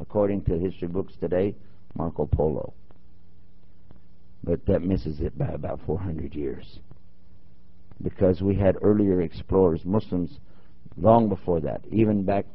According 0.00 0.42
to 0.44 0.58
history 0.58 0.88
books 0.88 1.14
today, 1.20 1.54
Marco 1.98 2.26
Polo. 2.26 2.72
But 4.44 4.64
that 4.66 4.82
misses 4.82 5.20
it 5.20 5.36
by 5.36 5.48
about 5.48 5.80
400 5.84 6.34
years. 6.34 6.78
Because 8.00 8.40
we 8.40 8.54
had 8.54 8.78
earlier 8.80 9.20
explorers, 9.20 9.84
Muslims 9.84 10.38
long 10.96 11.28
before 11.28 11.60
that, 11.60 11.82
even 11.90 12.24
back, 12.24 12.46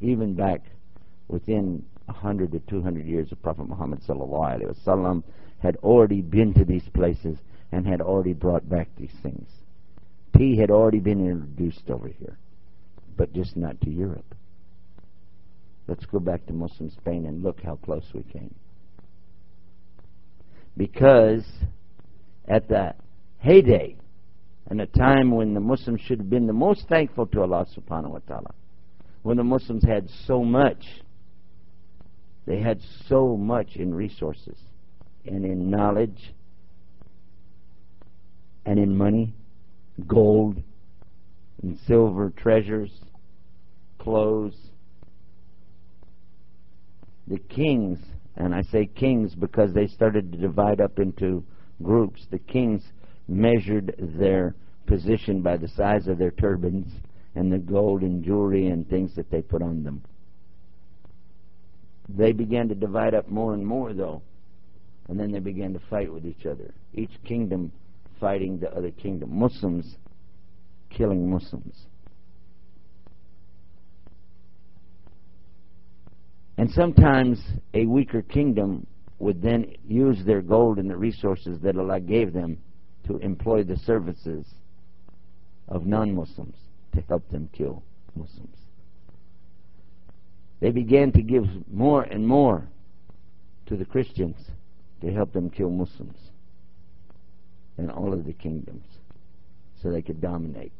even 0.00 0.34
back 0.34 0.62
within 1.28 1.84
100 2.06 2.52
to 2.52 2.60
200 2.60 3.04
years 3.04 3.32
of 3.32 3.42
Prophet 3.42 3.68
Muhammad 3.68 4.00
sallallahu 4.02 5.22
had 5.58 5.76
already 5.76 6.20
been 6.20 6.54
to 6.54 6.64
these 6.64 6.88
places 6.94 7.38
and 7.72 7.86
had 7.86 8.00
already 8.00 8.32
brought 8.32 8.68
back 8.68 8.88
these 8.96 9.14
things. 9.22 9.48
Tea 10.36 10.56
had 10.56 10.70
already 10.70 11.00
been 11.00 11.26
introduced 11.26 11.90
over 11.90 12.08
here, 12.08 12.38
but 13.16 13.32
just 13.32 13.56
not 13.56 13.80
to 13.80 13.90
Europe. 13.90 14.34
Let's 15.88 16.06
go 16.06 16.20
back 16.20 16.46
to 16.46 16.52
Muslim 16.52 16.90
Spain 16.90 17.26
and 17.26 17.42
look 17.42 17.62
how 17.62 17.76
close 17.76 18.04
we 18.14 18.22
came. 18.22 18.54
Because 20.76 21.44
at 22.48 22.68
the 22.68 22.94
heyday 23.38 23.96
and 24.68 24.80
a 24.80 24.86
time 24.86 25.30
when 25.30 25.54
the 25.54 25.60
Muslims 25.60 26.00
should 26.00 26.18
have 26.18 26.30
been 26.30 26.46
the 26.46 26.52
most 26.52 26.88
thankful 26.88 27.26
to 27.26 27.42
Allah 27.42 27.66
subhanahu 27.76 28.10
wa 28.10 28.18
ta'ala. 28.26 28.54
When 29.22 29.36
the 29.36 29.44
Muslims 29.44 29.84
had 29.84 30.08
so 30.26 30.42
much, 30.42 30.84
they 32.46 32.60
had 32.60 32.80
so 33.06 33.36
much 33.36 33.76
in 33.76 33.94
resources 33.94 34.56
and 35.26 35.44
in 35.44 35.70
knowledge 35.70 36.32
and 38.64 38.78
in 38.78 38.96
money, 38.96 39.34
gold 40.06 40.62
and 41.62 41.78
silver 41.86 42.30
treasures, 42.30 42.90
clothes. 43.98 44.56
The 47.28 47.38
kings, 47.38 47.98
and 48.36 48.54
I 48.54 48.62
say 48.62 48.86
kings 48.86 49.34
because 49.34 49.72
they 49.72 49.86
started 49.86 50.32
to 50.32 50.38
divide 50.38 50.80
up 50.80 50.98
into 50.98 51.44
groups, 51.82 52.26
the 52.30 52.38
kings 52.38 52.82
measured 53.28 53.94
their 53.98 54.54
position 54.86 55.42
by 55.42 55.56
the 55.56 55.68
size 55.68 56.06
of 56.08 56.18
their 56.18 56.30
turbans 56.30 56.92
and 57.34 57.52
the 57.52 57.58
gold 57.58 58.02
and 58.02 58.24
jewelry 58.24 58.68
and 58.68 58.88
things 58.88 59.14
that 59.16 59.30
they 59.30 59.42
put 59.42 59.62
on 59.62 59.82
them. 59.82 60.02
They 62.08 62.32
began 62.32 62.68
to 62.68 62.74
divide 62.74 63.14
up 63.14 63.28
more 63.28 63.54
and 63.54 63.66
more, 63.66 63.92
though, 63.92 64.22
and 65.08 65.18
then 65.18 65.30
they 65.32 65.38
began 65.38 65.72
to 65.72 65.80
fight 65.90 66.12
with 66.12 66.26
each 66.26 66.46
other. 66.46 66.74
Each 66.94 67.12
kingdom 67.24 67.72
fighting 68.20 68.58
the 68.58 68.70
other 68.74 68.90
kingdom. 68.90 69.38
Muslims 69.38 69.96
killing 70.90 71.30
Muslims. 71.30 71.86
And 76.58 76.70
sometimes 76.70 77.40
a 77.74 77.86
weaker 77.86 78.22
kingdom 78.22 78.86
would 79.18 79.40
then 79.40 79.74
use 79.86 80.24
their 80.24 80.42
gold 80.42 80.78
and 80.78 80.90
the 80.90 80.96
resources 80.96 81.60
that 81.60 81.76
Allah 81.76 82.00
gave 82.00 82.32
them 82.32 82.58
to 83.06 83.18
employ 83.18 83.62
the 83.62 83.76
services 83.76 84.46
of 85.68 85.86
non 85.86 86.14
Muslims 86.14 86.56
to 86.94 87.00
help 87.02 87.28
them 87.30 87.48
kill 87.52 87.82
Muslims. 88.14 88.56
They 90.60 90.70
began 90.70 91.10
to 91.12 91.22
give 91.22 91.44
more 91.72 92.02
and 92.02 92.26
more 92.26 92.68
to 93.66 93.76
the 93.76 93.84
Christians 93.84 94.36
to 95.00 95.12
help 95.12 95.32
them 95.32 95.50
kill 95.50 95.70
Muslims 95.70 96.16
in 97.78 97.90
all 97.90 98.12
of 98.12 98.24
the 98.24 98.32
kingdoms 98.32 98.84
so 99.82 99.90
they 99.90 100.02
could 100.02 100.20
dominate. 100.20 100.72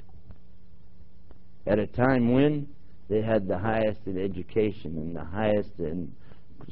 At 1.66 1.78
a 1.78 1.86
time 1.86 2.32
when 2.32 2.68
they 3.12 3.20
had 3.20 3.46
the 3.46 3.58
highest 3.58 4.00
in 4.06 4.18
education 4.18 4.96
and 4.96 5.14
the 5.14 5.22
highest 5.22 5.72
in 5.78 6.10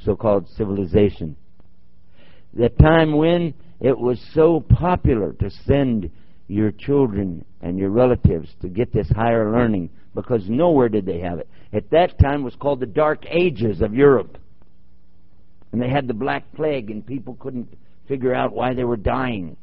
so 0.03 0.17
called 0.17 0.49
civilization. 0.57 1.37
The 2.55 2.71
time 2.71 3.15
when 3.15 3.53
it 3.79 3.99
was 3.99 4.19
so 4.33 4.61
popular 4.61 5.35
to 5.35 5.51
send 5.67 6.11
your 6.49 6.73
children 6.73 7.45
and 7.61 7.79
your 7.79 7.91
relatives 7.91 8.49
to 8.63 8.69
get 8.69 8.91
this 8.91 9.11
higher 9.11 9.53
learning 9.53 9.91
because 10.15 10.49
nowhere 10.49 10.89
did 10.89 11.05
they 11.05 11.19
have 11.19 11.39
it. 11.39 11.49
At 11.75 11.91
that 11.91 12.19
time 12.19 12.43
was 12.43 12.57
called 12.57 12.81
the 12.81 12.87
Dark 12.87 13.27
Ages 13.29 13.83
of 13.83 13.95
Europe. 13.95 14.39
And 15.73 15.83
they 15.83 15.91
had 15.91 16.09
the 16.09 16.15
Black 16.15 16.51
Plague 16.55 16.91
and 16.91 17.07
people 17.07 17.35
couldn't 17.39 17.69
figure 18.09 18.35
out 18.35 18.55
why 18.55 18.73
they 18.73 18.85
were 18.85 18.97
dying. 18.97 19.59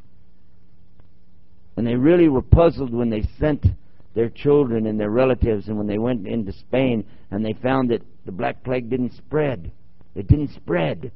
And 1.76 1.88
they 1.88 1.96
really 1.96 2.30
were 2.30 2.44
puzzled 2.44 2.94
when 2.94 3.10
they 3.10 3.28
sent 3.40 3.66
their 4.18 4.30
children 4.30 4.88
and 4.88 5.00
their 5.00 5.12
relatives 5.12 5.68
and 5.68 5.78
when 5.78 5.86
they 5.86 6.00
went 6.00 6.26
into 6.26 6.52
Spain 6.52 7.06
and 7.30 7.46
they 7.46 7.54
found 7.54 7.92
that 7.92 8.02
the 8.26 8.32
Black 8.32 8.64
Plague 8.64 8.90
didn't 8.90 9.14
spread. 9.14 9.72
It 10.16 10.28
didn't 10.28 10.56
spread. 10.56 11.12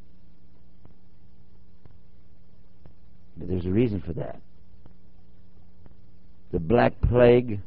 But 3.35 3.49
there's 3.49 3.65
a 3.65 3.71
reason 3.71 4.03
for 4.05 4.13
that. 4.13 4.39
The 6.51 6.59
Black 6.59 6.93
Plague 7.01 7.61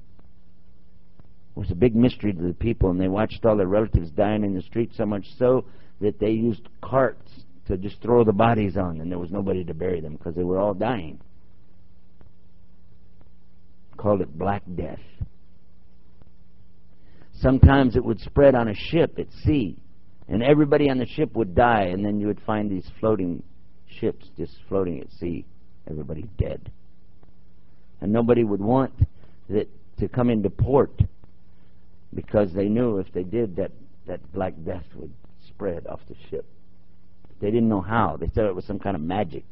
was 1.56 1.68
a 1.72 1.74
big 1.74 1.96
mystery 1.96 2.32
to 2.32 2.42
the 2.42 2.54
people, 2.54 2.90
and 2.90 3.00
they 3.00 3.08
watched 3.08 3.44
all 3.44 3.56
their 3.56 3.66
relatives 3.66 4.12
dying 4.12 4.44
in 4.44 4.54
the 4.54 4.62
street 4.62 4.92
so 4.96 5.04
much 5.04 5.26
so 5.36 5.64
that 6.00 6.20
they 6.20 6.30
used 6.30 6.68
carts 6.80 7.28
to 7.66 7.76
just 7.76 8.00
throw 8.00 8.22
the 8.22 8.32
bodies 8.32 8.76
on, 8.76 9.00
and 9.00 9.10
there 9.10 9.18
was 9.18 9.32
nobody 9.32 9.64
to 9.64 9.74
bury 9.74 10.00
them 10.00 10.12
because 10.14 10.36
they 10.36 10.44
were 10.44 10.60
all 10.60 10.74
dying. 10.74 11.18
Called 13.96 14.20
it 14.20 14.38
Black 14.38 14.62
Death. 14.74 15.00
Sometimes 17.32 17.96
it 17.96 18.04
would 18.04 18.20
spread 18.20 18.54
on 18.54 18.68
a 18.68 18.74
ship 18.74 19.18
at 19.18 19.26
sea, 19.44 19.76
and 20.28 20.42
everybody 20.42 20.88
on 20.88 20.98
the 20.98 21.06
ship 21.06 21.34
would 21.34 21.54
die, 21.54 21.84
and 21.84 22.04
then 22.04 22.20
you 22.20 22.26
would 22.26 22.40
find 22.46 22.70
these 22.70 22.88
floating 23.00 23.42
ships 23.86 24.26
just 24.36 24.56
floating 24.68 25.00
at 25.00 25.10
sea, 25.12 25.44
everybody 25.88 26.22
dead. 26.38 26.70
And 28.00 28.12
nobody 28.12 28.44
would 28.44 28.60
want 28.60 28.92
that 29.48 29.68
to 29.98 30.08
come 30.08 30.30
into 30.30 30.50
port 30.50 30.92
because 32.14 32.52
they 32.52 32.68
knew 32.68 32.98
if 32.98 33.12
they 33.12 33.22
did 33.22 33.56
that 33.56 33.72
that 34.06 34.32
black 34.32 34.54
death 34.64 34.84
would 34.94 35.12
spread 35.48 35.86
off 35.86 36.00
the 36.08 36.14
ship. 36.30 36.44
They 37.40 37.50
didn't 37.50 37.68
know 37.68 37.80
how. 37.80 38.16
They 38.18 38.26
thought 38.26 38.48
it 38.48 38.54
was 38.54 38.64
some 38.64 38.78
kind 38.78 38.96
of 38.96 39.02
magic. 39.02 39.44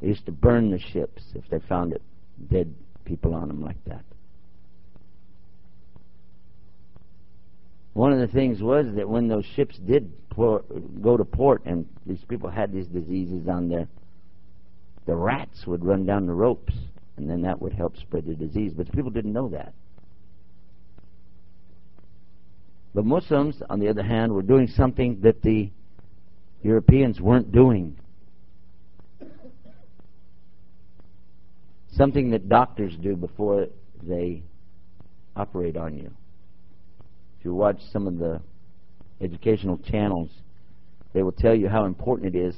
They 0.00 0.08
used 0.08 0.26
to 0.26 0.32
burn 0.32 0.70
the 0.70 0.78
ships 0.78 1.22
if 1.34 1.48
they 1.50 1.60
found 1.68 1.92
it 1.92 2.02
dead 2.50 2.74
people 3.04 3.34
on 3.34 3.48
them 3.48 3.62
like 3.62 3.82
that. 3.86 4.04
One 7.92 8.12
of 8.12 8.18
the 8.18 8.26
things 8.26 8.60
was 8.60 8.86
that 8.96 9.08
when 9.08 9.28
those 9.28 9.44
ships 9.54 9.78
did 9.78 10.10
pour, 10.30 10.62
go 11.00 11.16
to 11.16 11.24
port 11.24 11.62
and 11.64 11.88
these 12.04 12.24
people 12.28 12.50
had 12.50 12.72
these 12.72 12.86
diseases 12.86 13.46
on 13.48 13.68
there, 13.68 13.86
the 15.06 15.14
rats 15.14 15.66
would 15.66 15.84
run 15.84 16.04
down 16.04 16.26
the 16.26 16.32
ropes 16.32 16.74
and 17.16 17.30
then 17.30 17.42
that 17.42 17.60
would 17.62 17.72
help 17.72 17.96
spread 17.96 18.26
the 18.26 18.34
disease. 18.34 18.72
But 18.76 18.86
the 18.86 18.92
people 18.92 19.10
didn't 19.10 19.32
know 19.32 19.48
that. 19.50 19.72
The 22.94 23.02
Muslims, 23.02 23.60
on 23.70 23.80
the 23.80 23.88
other 23.88 24.02
hand, 24.02 24.32
were 24.32 24.42
doing 24.42 24.68
something 24.68 25.20
that 25.22 25.42
the 25.42 25.70
Europeans 26.62 27.20
weren't 27.20 27.52
doing. 27.52 27.96
Something 31.96 32.30
that 32.30 32.48
doctors 32.48 32.96
do 33.00 33.14
before 33.14 33.68
they 34.02 34.42
operate 35.36 35.76
on 35.76 35.96
you. 35.96 36.10
If 37.38 37.44
you 37.44 37.54
watch 37.54 37.78
some 37.92 38.08
of 38.08 38.18
the 38.18 38.40
educational 39.20 39.78
channels, 39.78 40.30
they 41.12 41.22
will 41.22 41.32
tell 41.32 41.54
you 41.54 41.68
how 41.68 41.84
important 41.84 42.34
it 42.34 42.38
is 42.38 42.56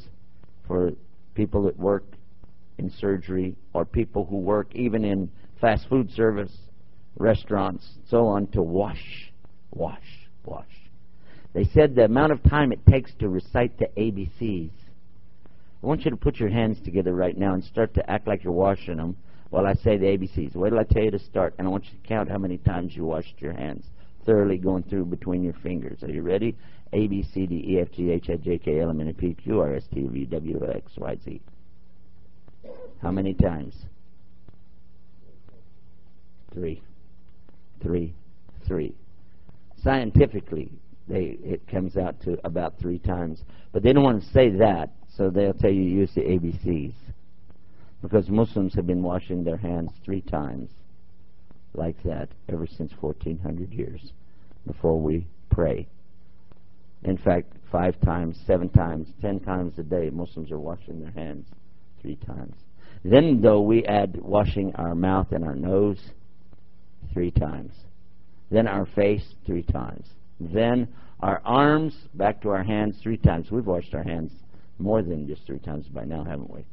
for 0.67 0.93
people 1.35 1.65
that 1.65 1.79
work 1.79 2.05
in 2.79 2.91
surgery 2.91 3.57
or 3.75 3.85
people 3.85 4.25
who 4.25 4.37
work 4.37 4.75
even 4.75 5.05
in 5.05 5.31
fast 5.61 5.87
food 5.89 6.11
service, 6.13 6.53
restaurants, 7.19 7.87
so 8.09 8.27
on, 8.27 8.47
to 8.49 8.63
wash, 8.63 9.33
wash, 9.71 10.29
wash. 10.45 10.65
They 11.53 11.65
said 11.65 11.95
the 11.95 12.05
amount 12.05 12.33
of 12.33 12.43
time 12.43 12.73
it 12.73 12.85
takes 12.87 13.13
to 13.19 13.29
recite 13.29 13.79
the 13.79 13.89
ABCs. 13.99 14.71
I 15.83 15.87
want 15.87 16.05
you 16.07 16.11
to 16.11 16.17
put 16.17 16.37
your 16.37 16.49
hands 16.49 16.79
together 16.85 17.15
right 17.15 17.37
now 17.37 17.53
and 17.53 17.63
start 17.63 17.93
to 17.95 18.11
act 18.11 18.27
like 18.27 18.43
you're 18.43 18.53
washing 18.53 18.97
them 18.97 19.17
while 19.51 19.67
I 19.67 19.75
say 19.75 19.97
the 19.97 20.07
ABCs. 20.07 20.55
Wait 20.55 20.71
till 20.71 20.79
I 20.79 20.85
tell 20.85 21.05
you 21.05 21.11
to 21.13 21.19
start, 21.19 21.55
and 21.59 21.67
I 21.67 21.71
want 21.71 21.85
you 21.85 21.91
to 21.91 22.09
count 22.09 22.31
how 22.31 22.39
many 22.39 22.59
times 22.59 22.97
you 22.97 23.05
washed 23.05 23.35
your 23.39 23.53
hands, 23.53 23.87
thoroughly 24.25 24.59
going 24.59 24.83
through 24.85 25.07
between 25.07 25.43
your 25.43 25.55
fingers. 25.55 26.03
Are 26.03 26.11
you 26.11 26.23
ready? 26.23 26.57
A, 26.93 27.07
B, 27.07 27.23
C, 27.23 27.47
D, 27.47 27.65
E, 27.67 27.81
F, 27.81 27.89
G, 27.93 28.11
H, 28.11 28.31
I, 28.31 28.37
J, 28.37 28.59
K, 28.59 28.81
L, 28.81 28.91
M, 28.91 29.01
N, 29.01 29.13
P, 29.15 29.35
Q, 29.35 29.61
R, 29.61 29.75
S, 29.75 29.85
T, 29.93 30.07
V, 30.07 30.25
W, 30.27 30.61
X, 30.75 30.93
Y, 30.97 31.17
Z. 31.25 31.41
How 33.03 33.11
many 33.11 33.35
times? 33.35 33.75
Three. 36.53 36.83
Three. 37.83 38.15
Three. 38.67 38.95
Scientifically, 39.83 40.73
they 41.09 41.39
it 41.45 41.67
comes 41.69 41.97
out 41.97 42.21
to 42.23 42.39
about 42.45 42.79
three 42.81 42.99
times. 42.99 43.43
But 43.73 43.83
they 43.83 43.93
don't 43.93 44.03
want 44.03 44.23
to 44.23 44.29
say 44.31 44.51
that, 44.51 44.91
so 45.17 45.31
they'll 45.31 45.53
tell 45.53 45.71
you 45.71 45.83
use 45.83 46.11
the 46.15 46.23
ABCs. 46.23 46.95
Because 48.03 48.29
Muslims 48.29 48.75
have 48.75 48.87
been 48.87 49.03
washing 49.03 49.45
their 49.45 49.57
hands 49.57 49.91
three 50.05 50.21
times 50.23 50.71
like 51.75 52.03
that 52.05 52.29
ever 52.49 52.67
since 52.67 52.93
1400 53.01 53.73
years 53.73 54.13
before 54.67 55.01
we 55.01 55.27
pray. 55.51 55.87
In 57.05 57.17
fact, 57.19 57.53
five 57.71 58.01
times, 58.01 58.39
seven 58.47 58.69
times, 58.69 59.09
ten 59.21 59.41
times 59.41 59.79
a 59.79 59.83
day, 59.83 60.11
Muslims 60.11 60.51
are 60.51 60.59
washing 60.59 61.01
their 61.01 61.13
hands 61.13 61.47
three 62.01 62.17
times. 62.17 62.55
Then, 63.05 63.41
though, 63.41 63.61
we 63.61 63.85
add 63.85 64.21
washing 64.21 64.75
our 64.77 64.95
mouth 64.95 65.33
and 65.33 65.45
our 65.45 65.55
nose 65.55 65.99
three 67.13 67.31
times. 67.31 67.73
Then 68.51 68.67
our 68.67 68.87
face 68.87 69.35
three 69.45 69.63
times. 69.63 70.07
Then 70.41 70.89
our 71.21 71.41
arms 71.45 71.95
back 72.15 72.43
to 72.43 72.51
our 72.51 72.65
hands 72.65 72.99
three 73.03 73.17
times. 73.17 73.51
We've 73.51 73.67
washed 73.67 73.95
our 73.95 74.03
hands 74.03 74.33
more 74.79 75.03
than 75.03 75.27
just 75.27 75.47
three 75.47 75.59
times 75.59 75.87
by 75.87 76.05
now, 76.05 76.25
haven't 76.25 76.51
we? 76.51 76.65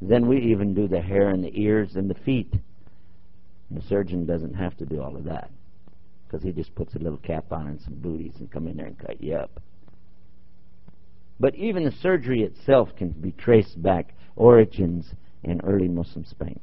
Then 0.00 0.28
we 0.28 0.38
even 0.38 0.74
do 0.74 0.86
the 0.86 1.00
hair 1.00 1.28
and 1.28 1.42
the 1.42 1.60
ears 1.60 1.96
and 1.96 2.08
the 2.08 2.14
feet. 2.14 2.52
The 3.70 3.82
surgeon 3.82 4.26
doesn't 4.26 4.54
have 4.54 4.76
to 4.78 4.86
do 4.86 5.02
all 5.02 5.16
of 5.16 5.24
that 5.24 5.50
because 6.26 6.42
he 6.42 6.52
just 6.52 6.74
puts 6.74 6.94
a 6.94 6.98
little 6.98 7.18
cap 7.18 7.52
on 7.52 7.66
and 7.66 7.80
some 7.80 7.94
booties 7.94 8.34
and 8.38 8.50
come 8.50 8.68
in 8.68 8.76
there 8.76 8.86
and 8.86 8.98
cut 8.98 9.20
you 9.20 9.34
up. 9.34 9.60
But 11.40 11.54
even 11.54 11.84
the 11.84 11.92
surgery 11.92 12.42
itself 12.42 12.90
can 12.96 13.10
be 13.10 13.32
traced 13.32 13.80
back 13.82 14.14
origins 14.36 15.06
in 15.42 15.60
early 15.62 15.88
Muslim 15.88 16.24
Spain. 16.24 16.60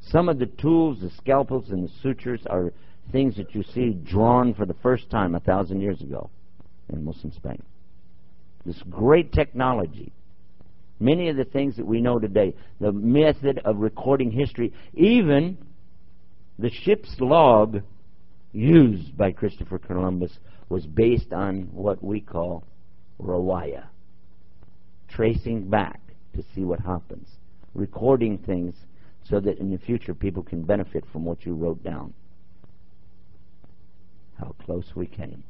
Some 0.00 0.28
of 0.28 0.38
the 0.38 0.46
tools, 0.46 1.00
the 1.00 1.10
scalpels, 1.10 1.70
and 1.70 1.84
the 1.84 1.92
sutures 2.02 2.40
are 2.48 2.72
things 3.12 3.36
that 3.36 3.54
you 3.54 3.62
see 3.62 3.90
drawn 3.90 4.54
for 4.54 4.66
the 4.66 4.74
first 4.74 5.10
time 5.10 5.34
a 5.34 5.40
thousand 5.40 5.80
years 5.80 6.00
ago 6.00 6.30
in 6.90 7.04
Muslim 7.04 7.32
Spain. 7.32 7.62
This 8.64 8.82
great 8.90 9.32
technology. 9.32 10.12
Many 11.00 11.28
of 11.28 11.36
the 11.36 11.44
things 11.44 11.76
that 11.76 11.86
we 11.86 12.00
know 12.00 12.18
today, 12.18 12.54
the 12.80 12.92
method 12.92 13.60
of 13.64 13.76
recording 13.78 14.30
history, 14.30 14.72
even 14.94 15.58
the 16.58 16.70
ship's 16.70 17.14
log 17.20 17.82
used 18.52 19.16
by 19.16 19.30
Christopher 19.30 19.78
Columbus 19.78 20.38
was 20.68 20.86
based 20.86 21.32
on 21.32 21.68
what 21.72 22.02
we 22.02 22.20
call 22.20 22.64
rawaya, 23.20 23.84
tracing 25.08 25.68
back 25.70 26.00
to 26.34 26.42
see 26.54 26.64
what 26.64 26.80
happens, 26.80 27.28
recording 27.74 28.38
things 28.38 28.74
so 29.22 29.38
that 29.40 29.58
in 29.58 29.70
the 29.70 29.78
future 29.78 30.14
people 30.14 30.42
can 30.42 30.62
benefit 30.62 31.04
from 31.12 31.24
what 31.24 31.44
you 31.44 31.54
wrote 31.54 31.82
down. 31.84 32.12
How 34.38 34.54
close 34.64 34.86
we 34.94 35.06
came. 35.06 35.42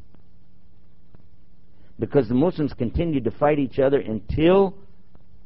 Because 1.99 2.29
the 2.29 2.35
Muslims 2.35 2.73
continued 2.75 3.25
to 3.25 3.31
fight 3.31 3.59
each 3.59 3.79
other 3.79 3.99
until 3.99 4.75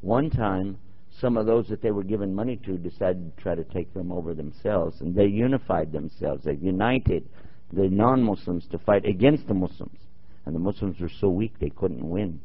one 0.02 0.28
time 0.30 0.76
some 1.20 1.36
of 1.36 1.46
those 1.46 1.68
that 1.68 1.82
they 1.82 1.90
were 1.90 2.02
giving 2.02 2.34
money 2.34 2.56
to 2.56 2.76
decided 2.76 3.36
to 3.36 3.42
try 3.42 3.54
to 3.54 3.64
take 3.64 3.92
them 3.94 4.10
over 4.10 4.34
themselves, 4.34 5.00
and 5.00 5.14
they 5.14 5.26
unified 5.26 5.92
themselves. 5.92 6.44
They 6.44 6.54
united 6.54 7.28
the 7.72 7.88
non 7.88 8.22
Muslims 8.22 8.66
to 8.70 8.78
fight 8.78 9.04
against 9.04 9.46
the 9.46 9.54
Muslims. 9.54 9.98
And 10.44 10.54
the 10.54 10.60
Muslims 10.60 11.00
were 11.00 11.08
so 11.08 11.28
weak 11.28 11.58
they 11.58 11.70
couldn't 11.70 12.08
win. 12.08 12.40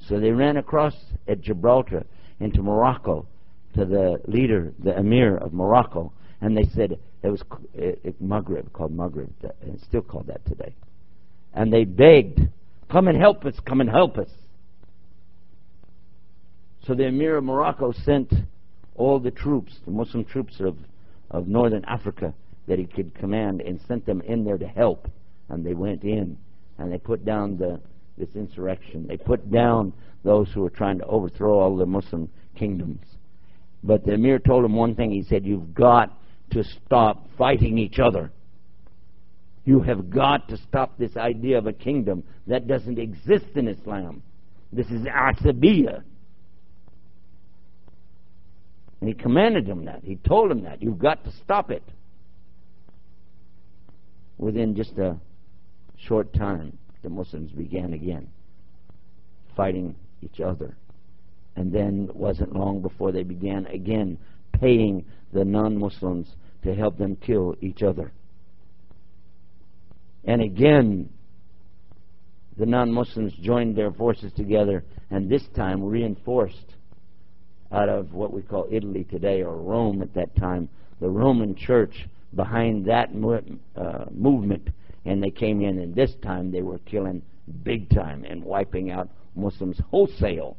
So 0.00 0.18
they 0.18 0.30
ran 0.30 0.56
across 0.56 0.94
at 1.28 1.40
Gibraltar 1.40 2.06
into 2.40 2.62
Morocco 2.62 3.26
to 3.74 3.84
the 3.84 4.20
leader, 4.26 4.72
the 4.78 4.96
emir 4.98 5.36
of 5.36 5.52
Morocco, 5.52 6.12
and 6.40 6.56
they 6.56 6.64
said 6.74 6.98
it 7.22 7.28
was 7.28 7.42
it, 7.74 8.00
it, 8.02 8.16
uh, 8.20 8.24
uh, 8.24 8.40
Maghreb, 8.40 8.72
called 8.72 8.96
Maghreb, 8.96 9.30
and 9.62 9.74
it's 9.74 9.84
still 9.84 10.02
called 10.02 10.26
that 10.26 10.44
today. 10.44 10.74
And 11.54 11.72
they 11.72 11.84
begged, 11.84 12.40
"Come 12.90 13.08
and 13.08 13.16
help 13.16 13.44
us! 13.44 13.54
Come 13.60 13.80
and 13.80 13.88
help 13.88 14.18
us!" 14.18 14.30
So 16.86 16.94
the 16.94 17.06
emir 17.06 17.36
of 17.36 17.44
Morocco 17.44 17.92
sent 17.92 18.32
all 18.94 19.20
the 19.20 19.30
troops, 19.30 19.78
the 19.84 19.90
Muslim 19.92 20.24
troops 20.24 20.60
of 20.60 20.76
of 21.32 21.48
northern 21.48 21.84
Africa 21.86 22.34
that 22.68 22.78
he 22.78 22.84
could 22.84 23.14
command, 23.14 23.60
and 23.60 23.80
sent 23.88 24.06
them 24.06 24.20
in 24.20 24.44
there 24.44 24.58
to 24.58 24.68
help. 24.68 25.08
And 25.48 25.64
they 25.64 25.74
went 25.74 26.04
in, 26.04 26.38
and 26.78 26.92
they 26.92 26.98
put 26.98 27.24
down 27.24 27.56
the 27.56 27.80
this 28.16 28.28
insurrection. 28.34 29.06
They 29.06 29.16
put 29.16 29.50
down 29.50 29.92
those 30.22 30.50
who 30.52 30.60
were 30.60 30.70
trying 30.70 30.98
to 30.98 31.06
overthrow 31.06 31.58
all 31.58 31.76
the 31.76 31.86
Muslim 31.86 32.28
kingdoms. 32.56 33.00
But 33.82 34.04
the 34.04 34.12
emir 34.12 34.38
told 34.38 34.64
him 34.64 34.74
one 34.74 34.94
thing. 34.94 35.10
He 35.10 35.22
said, 35.22 35.44
You've 35.44 35.74
got 35.74 36.16
to 36.50 36.62
stop 36.62 37.26
fighting 37.36 37.78
each 37.78 37.98
other. 37.98 38.30
You 39.64 39.80
have 39.80 40.10
got 40.10 40.48
to 40.48 40.56
stop 40.56 40.98
this 40.98 41.16
idea 41.16 41.56
of 41.56 41.66
a 41.66 41.72
kingdom 41.72 42.22
that 42.46 42.66
doesn't 42.66 42.98
exist 42.98 43.46
in 43.54 43.68
Islam. 43.68 44.22
This 44.72 44.86
is 44.86 45.02
Asabiyah. 45.02 46.02
And 49.02 49.08
he 49.08 49.14
commanded 49.14 49.66
him 49.66 49.86
that. 49.86 50.04
He 50.04 50.14
told 50.14 50.52
him 50.52 50.62
that. 50.62 50.80
You've 50.80 51.00
got 51.00 51.24
to 51.24 51.32
stop 51.42 51.72
it. 51.72 51.82
Within 54.38 54.76
just 54.76 54.96
a 54.96 55.18
short 56.06 56.32
time, 56.32 56.78
the 57.02 57.08
Muslims 57.08 57.50
began 57.50 57.94
again 57.94 58.28
fighting 59.56 59.96
each 60.22 60.38
other. 60.38 60.76
And 61.56 61.72
then 61.72 62.10
it 62.10 62.14
wasn't 62.14 62.54
long 62.54 62.80
before 62.80 63.10
they 63.10 63.24
began 63.24 63.66
again 63.66 64.18
paying 64.52 65.04
the 65.32 65.44
non 65.44 65.76
Muslims 65.76 66.28
to 66.62 66.72
help 66.72 66.96
them 66.96 67.16
kill 67.16 67.56
each 67.60 67.82
other. 67.82 68.12
And 70.22 70.40
again, 70.40 71.08
the 72.56 72.66
non 72.66 72.92
Muslims 72.92 73.32
joined 73.42 73.74
their 73.74 73.90
forces 73.90 74.32
together 74.34 74.84
and 75.10 75.28
this 75.28 75.42
time 75.56 75.82
reinforced 75.82 76.76
out 77.72 77.88
of 77.88 78.12
what 78.12 78.32
we 78.32 78.42
call 78.42 78.66
Italy 78.70 79.04
today 79.04 79.42
or 79.42 79.56
Rome 79.56 80.02
at 80.02 80.14
that 80.14 80.36
time, 80.36 80.68
the 81.00 81.08
Roman 81.08 81.54
church 81.54 82.06
behind 82.34 82.86
that 82.86 83.10
uh, 83.76 84.04
movement. 84.10 84.68
And 85.04 85.22
they 85.22 85.30
came 85.30 85.62
in, 85.62 85.78
and 85.78 85.94
this 85.94 86.12
time 86.22 86.52
they 86.52 86.62
were 86.62 86.78
killing 86.80 87.22
big 87.64 87.90
time 87.90 88.24
and 88.24 88.44
wiping 88.44 88.90
out 88.90 89.08
Muslims 89.34 89.80
wholesale. 89.90 90.56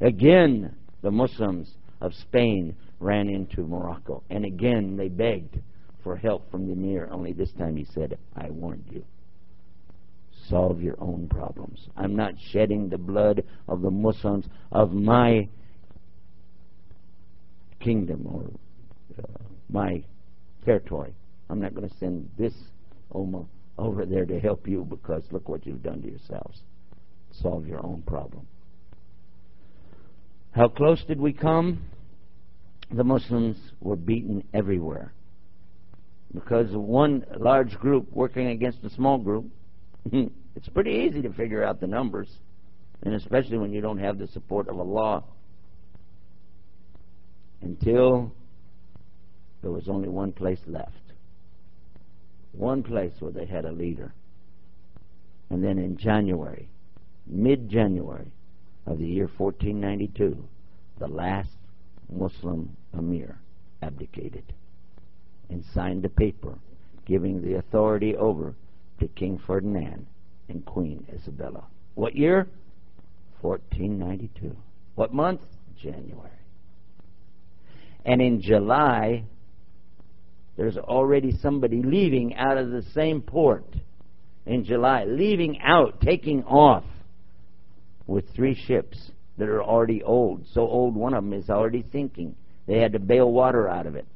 Again, 0.00 0.74
the 1.02 1.10
Muslims 1.10 1.74
of 2.00 2.14
Spain 2.14 2.74
ran 3.00 3.28
into 3.28 3.66
Morocco, 3.66 4.22
and 4.30 4.44
again 4.44 4.96
they 4.96 5.08
begged 5.08 5.58
for 6.02 6.16
help 6.16 6.50
from 6.50 6.66
the 6.66 6.72
emir, 6.72 7.08
only 7.10 7.32
this 7.32 7.50
time 7.58 7.76
he 7.76 7.84
said, 7.84 8.16
I 8.36 8.50
warned 8.50 8.84
you. 8.90 9.04
Solve 10.48 10.80
your 10.80 10.96
own 11.00 11.28
problems. 11.28 11.88
I'm 11.96 12.14
not 12.14 12.34
shedding 12.52 12.88
the 12.88 12.98
blood 12.98 13.42
of 13.68 13.82
the 13.82 13.90
Muslims 13.90 14.46
of 14.70 14.92
my 14.92 15.48
kingdom 17.80 18.26
or 18.26 19.22
uh, 19.22 19.42
my 19.68 20.02
territory. 20.64 21.14
I'm 21.48 21.60
not 21.60 21.74
going 21.74 21.88
to 21.88 21.94
send 21.98 22.28
this 22.38 22.54
Ummah 23.12 23.46
over 23.78 24.04
there 24.06 24.24
to 24.24 24.40
help 24.40 24.66
you 24.66 24.84
because 24.84 25.22
look 25.30 25.48
what 25.48 25.66
you've 25.66 25.82
done 25.82 26.02
to 26.02 26.08
yourselves. 26.08 26.60
Solve 27.30 27.66
your 27.66 27.84
own 27.84 28.02
problem. 28.06 28.46
How 30.52 30.68
close 30.68 31.02
did 31.04 31.20
we 31.20 31.32
come? 31.32 31.82
The 32.90 33.04
Muslims 33.04 33.56
were 33.80 33.96
beaten 33.96 34.44
everywhere. 34.54 35.12
Because 36.32 36.70
one 36.72 37.24
large 37.38 37.74
group 37.78 38.10
working 38.12 38.48
against 38.48 38.82
a 38.84 38.90
small 38.90 39.18
group, 39.18 39.46
it's 40.56 40.68
pretty 40.68 40.90
easy 40.90 41.22
to 41.22 41.32
figure 41.32 41.64
out 41.64 41.80
the 41.80 41.86
numbers, 41.86 42.28
and 43.02 43.14
especially 43.14 43.58
when 43.58 43.72
you 43.72 43.80
don't 43.80 43.98
have 43.98 44.18
the 44.18 44.28
support 44.28 44.68
of 44.68 44.78
Allah. 44.78 45.24
Until 47.62 48.32
there 49.62 49.70
was 49.70 49.88
only 49.88 50.08
one 50.08 50.32
place 50.32 50.60
left. 50.66 50.92
One 52.52 52.82
place 52.82 53.12
where 53.18 53.32
they 53.32 53.46
had 53.46 53.64
a 53.64 53.72
leader. 53.72 54.12
And 55.50 55.62
then 55.62 55.78
in 55.78 55.96
January, 55.96 56.68
mid 57.26 57.68
January 57.68 58.30
of 58.86 58.98
the 58.98 59.06
year 59.06 59.28
1492, 59.36 60.44
the 60.98 61.08
last 61.08 61.50
Muslim 62.10 62.76
emir 62.96 63.38
abdicated 63.82 64.44
and 65.48 65.64
signed 65.74 66.04
a 66.04 66.08
paper 66.08 66.54
giving 67.04 67.42
the 67.42 67.54
authority 67.54 68.16
over 68.16 68.54
to 69.00 69.08
King 69.08 69.40
Ferdinand 69.46 70.06
and 70.48 70.64
Queen 70.64 71.06
Isabella. 71.14 71.64
What 71.94 72.16
year? 72.16 72.48
1492. 73.40 74.56
What 74.94 75.12
month? 75.12 75.40
January. 75.80 76.30
And 78.04 78.22
in 78.22 78.40
July, 78.40 79.24
there's 80.56 80.76
already 80.76 81.36
somebody 81.42 81.82
leaving 81.82 82.34
out 82.34 82.56
of 82.56 82.70
the 82.70 82.82
same 82.94 83.20
port 83.20 83.66
in 84.46 84.64
July, 84.64 85.04
leaving 85.04 85.60
out, 85.60 86.00
taking 86.00 86.44
off 86.44 86.84
with 88.06 88.24
three 88.34 88.54
ships 88.66 89.10
that 89.38 89.48
are 89.48 89.62
already 89.62 90.02
old. 90.02 90.46
So 90.54 90.62
old, 90.62 90.94
one 90.94 91.14
of 91.14 91.24
them 91.24 91.32
is 91.32 91.50
already 91.50 91.84
sinking. 91.92 92.36
They 92.66 92.78
had 92.78 92.92
to 92.92 92.98
bail 92.98 93.30
water 93.30 93.68
out 93.68 93.86
of 93.86 93.96
it. 93.96 94.06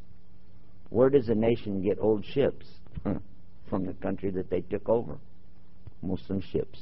Where 0.88 1.10
does 1.10 1.28
a 1.28 1.34
nation 1.34 1.82
get 1.82 1.98
old 2.00 2.24
ships? 2.24 2.66
From 3.70 3.86
the 3.86 3.94
country 3.94 4.30
that 4.32 4.50
they 4.50 4.62
took 4.62 4.88
over. 4.88 5.16
Muslim 6.02 6.40
ships. 6.40 6.80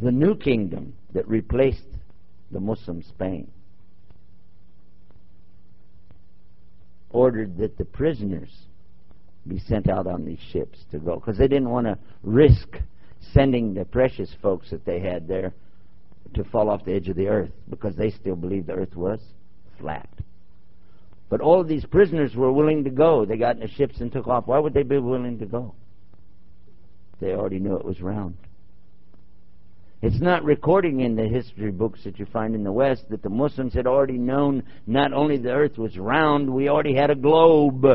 The 0.00 0.10
new 0.10 0.34
kingdom 0.34 0.94
that 1.12 1.28
replaced 1.28 1.86
the 2.50 2.60
Muslim 2.60 3.02
Spain 3.02 3.50
ordered 7.10 7.58
that 7.58 7.76
the 7.76 7.84
prisoners 7.84 8.50
be 9.46 9.58
sent 9.58 9.88
out 9.88 10.06
on 10.06 10.24
these 10.24 10.40
ships 10.50 10.78
to 10.92 10.98
go 10.98 11.16
because 11.16 11.36
they 11.36 11.48
didn't 11.48 11.68
want 11.68 11.86
to 11.86 11.98
risk 12.22 12.78
sending 13.32 13.74
the 13.74 13.84
precious 13.84 14.34
folks 14.40 14.70
that 14.70 14.84
they 14.86 14.98
had 14.98 15.28
there 15.28 15.52
to 16.34 16.42
fall 16.44 16.70
off 16.70 16.84
the 16.84 16.92
edge 16.92 17.08
of 17.08 17.16
the 17.16 17.28
earth 17.28 17.50
because 17.68 17.94
they 17.96 18.10
still 18.10 18.36
believed 18.36 18.68
the 18.68 18.72
earth 18.72 18.96
was 18.96 19.20
flat. 19.78 20.08
But 21.32 21.40
all 21.40 21.62
of 21.62 21.66
these 21.66 21.86
prisoners 21.86 22.36
were 22.36 22.52
willing 22.52 22.84
to 22.84 22.90
go. 22.90 23.24
They 23.24 23.38
got 23.38 23.56
in 23.56 23.62
the 23.62 23.68
ships 23.68 24.02
and 24.02 24.12
took 24.12 24.28
off. 24.28 24.46
Why 24.46 24.58
would 24.58 24.74
they 24.74 24.82
be 24.82 24.98
willing 24.98 25.38
to 25.38 25.46
go? 25.46 25.74
They 27.22 27.32
already 27.32 27.58
knew 27.58 27.74
it 27.74 27.86
was 27.86 28.02
round. 28.02 28.36
It's 30.02 30.20
not 30.20 30.44
recording 30.44 31.00
in 31.00 31.16
the 31.16 31.26
history 31.26 31.70
books 31.70 32.04
that 32.04 32.18
you 32.18 32.26
find 32.26 32.54
in 32.54 32.64
the 32.64 32.70
West 32.70 33.08
that 33.08 33.22
the 33.22 33.30
Muslims 33.30 33.72
had 33.72 33.86
already 33.86 34.18
known 34.18 34.62
not 34.86 35.14
only 35.14 35.38
the 35.38 35.52
earth 35.52 35.78
was 35.78 35.96
round, 35.96 36.52
we 36.52 36.68
already 36.68 36.94
had 36.94 37.08
a 37.08 37.14
globe 37.14 37.86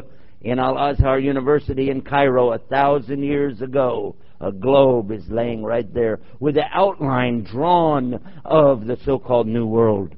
in 0.41 0.58
Al 0.58 0.76
Azhar 0.76 1.19
University 1.19 1.91
in 1.91 2.02
Cairo 2.02 2.54
a 2.54 2.58
thousand 2.58 3.21
years 3.21 3.62
ago. 3.62 4.15
A 4.41 4.52
globe 4.52 5.12
is 5.12 5.30
laying 5.30 5.62
right 5.62 5.93
there 5.93 6.21
with 6.39 6.56
the 6.56 6.65
outline 6.73 7.43
drawn 7.43 8.19
of 8.43 8.88
the 8.88 8.97
so 9.06 9.19
called 9.19 9.45
New 9.45 9.67
World. 9.67 10.15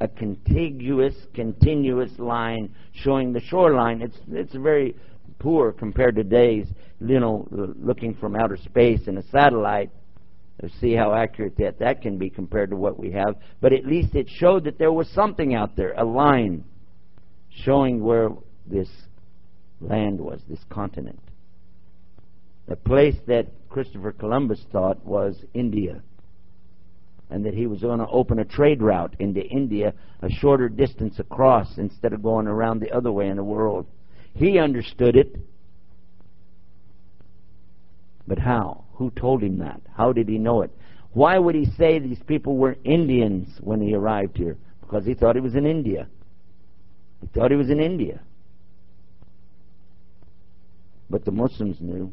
A 0.00 0.08
contiguous, 0.08 1.14
continuous 1.34 2.18
line 2.18 2.74
showing 2.92 3.32
the 3.32 3.40
shoreline. 3.40 4.00
It's, 4.00 4.16
it's 4.30 4.54
very 4.54 4.96
poor 5.38 5.72
compared 5.72 6.16
to 6.16 6.22
today's, 6.22 6.66
you 7.00 7.20
know, 7.20 7.46
looking 7.50 8.14
from 8.14 8.36
outer 8.36 8.56
space 8.56 9.06
in 9.06 9.18
a 9.18 9.22
satellite. 9.30 9.90
See 10.80 10.92
how 10.92 11.14
accurate 11.14 11.56
that, 11.56 11.78
that 11.78 12.02
can 12.02 12.18
be 12.18 12.28
compared 12.28 12.68
to 12.70 12.76
what 12.76 12.98
we 12.98 13.10
have. 13.12 13.36
But 13.62 13.72
at 13.72 13.86
least 13.86 14.14
it 14.14 14.28
showed 14.28 14.64
that 14.64 14.78
there 14.78 14.92
was 14.92 15.08
something 15.08 15.54
out 15.54 15.74
there, 15.74 15.94
a 15.96 16.04
line 16.04 16.64
showing 17.64 18.02
where 18.02 18.30
this 18.66 18.88
land 19.80 20.20
was, 20.20 20.40
this 20.48 20.62
continent. 20.68 21.18
The 22.68 22.76
place 22.76 23.16
that 23.26 23.46
Christopher 23.70 24.12
Columbus 24.12 24.64
thought 24.70 25.04
was 25.04 25.44
India, 25.54 26.02
and 27.30 27.44
that 27.46 27.54
he 27.54 27.66
was 27.66 27.80
going 27.80 28.00
to 28.00 28.08
open 28.08 28.40
a 28.40 28.44
trade 28.44 28.82
route 28.82 29.14
into 29.18 29.40
India 29.40 29.94
a 30.22 30.28
shorter 30.28 30.68
distance 30.68 31.18
across 31.18 31.78
instead 31.78 32.12
of 32.12 32.22
going 32.22 32.46
around 32.46 32.80
the 32.80 32.90
other 32.90 33.12
way 33.12 33.28
in 33.28 33.36
the 33.36 33.44
world. 33.44 33.86
He 34.34 34.58
understood 34.58 35.16
it. 35.16 35.36
But 38.26 38.38
how? 38.38 38.84
Who 38.94 39.10
told 39.10 39.42
him 39.42 39.58
that? 39.58 39.80
How 39.96 40.12
did 40.12 40.28
he 40.28 40.38
know 40.38 40.62
it? 40.62 40.70
Why 41.12 41.38
would 41.38 41.54
he 41.54 41.66
say 41.76 41.98
these 41.98 42.22
people 42.26 42.56
were 42.56 42.76
Indians 42.84 43.48
when 43.60 43.80
he 43.80 43.94
arrived 43.94 44.36
here? 44.36 44.56
Because 44.80 45.04
he 45.06 45.14
thought 45.14 45.36
he 45.36 45.40
was 45.40 45.54
in 45.54 45.66
India. 45.66 46.08
He 47.20 47.26
thought 47.28 47.50
he 47.50 47.56
was 47.56 47.70
in 47.70 47.80
India. 47.80 48.20
But 51.08 51.24
the 51.24 51.32
Muslims 51.32 51.78
knew. 51.80 52.12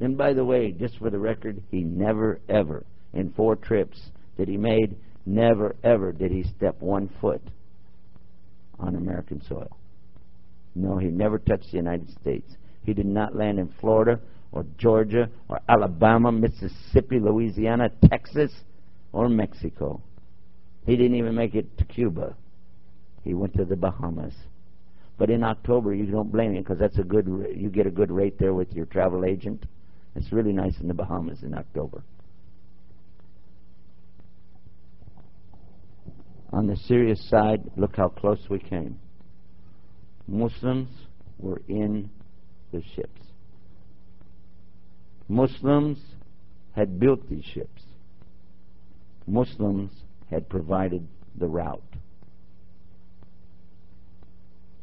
And 0.00 0.18
by 0.18 0.32
the 0.32 0.44
way, 0.44 0.72
just 0.72 0.98
for 0.98 1.10
the 1.10 1.18
record, 1.18 1.62
he 1.70 1.82
never, 1.84 2.40
ever, 2.48 2.84
in 3.14 3.32
four 3.32 3.56
trips 3.56 4.00
that 4.36 4.48
he 4.48 4.56
made, 4.56 4.96
never, 5.26 5.76
ever 5.84 6.12
did 6.12 6.30
he 6.30 6.44
step 6.56 6.80
one 6.80 7.08
foot 7.20 7.42
on 8.78 8.96
American 8.96 9.42
soil. 9.48 9.76
No, 10.74 10.98
he 10.98 11.08
never 11.08 11.38
touched 11.38 11.70
the 11.70 11.76
United 11.76 12.10
States. 12.20 12.54
He 12.84 12.94
did 12.94 13.06
not 13.06 13.36
land 13.36 13.58
in 13.58 13.72
Florida 13.80 14.20
or 14.50 14.64
Georgia 14.78 15.28
or 15.48 15.60
Alabama, 15.68 16.32
Mississippi, 16.32 17.18
Louisiana, 17.20 17.90
Texas, 18.08 18.52
or 19.12 19.28
Mexico. 19.28 20.02
He 20.86 20.96
didn't 20.96 21.16
even 21.16 21.34
make 21.34 21.54
it 21.54 21.78
to 21.78 21.84
Cuba. 21.84 22.34
He 23.22 23.34
went 23.34 23.54
to 23.54 23.64
the 23.64 23.76
Bahamas. 23.76 24.34
But 25.18 25.30
in 25.30 25.44
October, 25.44 25.94
you 25.94 26.06
don't 26.06 26.32
blame 26.32 26.54
him 26.54 26.62
because 26.62 26.78
that's 26.78 26.98
a 26.98 27.04
good. 27.04 27.26
You 27.54 27.68
get 27.68 27.86
a 27.86 27.90
good 27.90 28.10
rate 28.10 28.38
there 28.38 28.54
with 28.54 28.72
your 28.72 28.86
travel 28.86 29.24
agent. 29.24 29.64
It's 30.16 30.32
really 30.32 30.52
nice 30.52 30.74
in 30.80 30.88
the 30.88 30.94
Bahamas 30.94 31.42
in 31.42 31.54
October. 31.54 32.02
On 36.52 36.66
the 36.66 36.76
serious 36.76 37.28
side, 37.30 37.62
look 37.76 37.96
how 37.96 38.08
close 38.08 38.46
we 38.50 38.58
came. 38.58 38.98
Muslims 40.28 40.88
were 41.38 41.62
in 41.66 42.10
the 42.72 42.82
ships. 42.94 43.22
Muslims 45.28 45.98
had 46.76 47.00
built 47.00 47.28
these 47.28 47.44
ships. 47.44 47.82
Muslims 49.26 49.90
had 50.30 50.48
provided 50.48 51.06
the 51.38 51.46
route. 51.46 51.82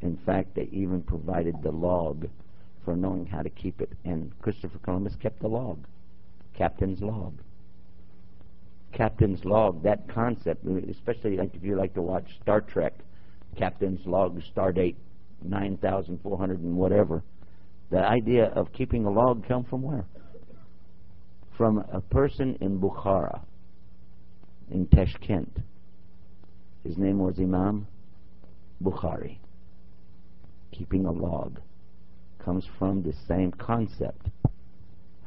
In 0.02 0.18
fact, 0.26 0.56
they 0.56 0.70
even 0.72 1.04
provided 1.04 1.62
the 1.62 1.72
log 1.72 2.28
for 2.84 2.96
knowing 2.96 3.26
how 3.26 3.42
to 3.42 3.50
keep 3.50 3.82
it. 3.82 3.92
And 4.06 4.32
Christopher 4.42 4.80
Columbus 4.80 5.16
kept 5.22 5.42
the 5.42 5.48
log, 5.48 5.86
captain's 6.58 7.02
log. 7.02 7.34
Captain's 8.92 9.46
log, 9.46 9.84
that 9.84 10.08
concept, 10.10 10.66
especially 10.90 11.38
like 11.38 11.54
if 11.56 11.64
you 11.64 11.76
like 11.76 11.94
to 11.94 12.02
watch 12.02 12.26
Star 12.42 12.62
Trek, 12.62 12.94
captain's 13.56 14.06
log, 14.06 14.42
star 14.52 14.72
date, 14.72 14.98
9,400 15.44 16.60
and 16.60 16.76
whatever. 16.76 17.24
The 17.92 18.00
idea 18.00 18.46
of 18.46 18.72
keeping 18.74 19.06
a 19.06 19.10
log 19.10 19.48
come 19.48 19.64
from 19.64 19.82
where? 19.82 20.06
From 21.58 21.84
a 21.92 22.02
person 22.02 22.58
in 22.62 22.80
Bukhara, 22.80 23.42
in 24.72 24.86
Tashkent. 24.88 25.58
His 26.84 26.98
name 26.98 27.20
was 27.20 27.40
Imam 27.40 27.88
Bukhari. 28.82 29.38
Keeping 30.72 31.06
a 31.06 31.12
log 31.12 31.60
comes 32.40 32.66
from 32.78 33.04
the 33.04 33.14
same 33.28 33.52
concept. 33.52 34.28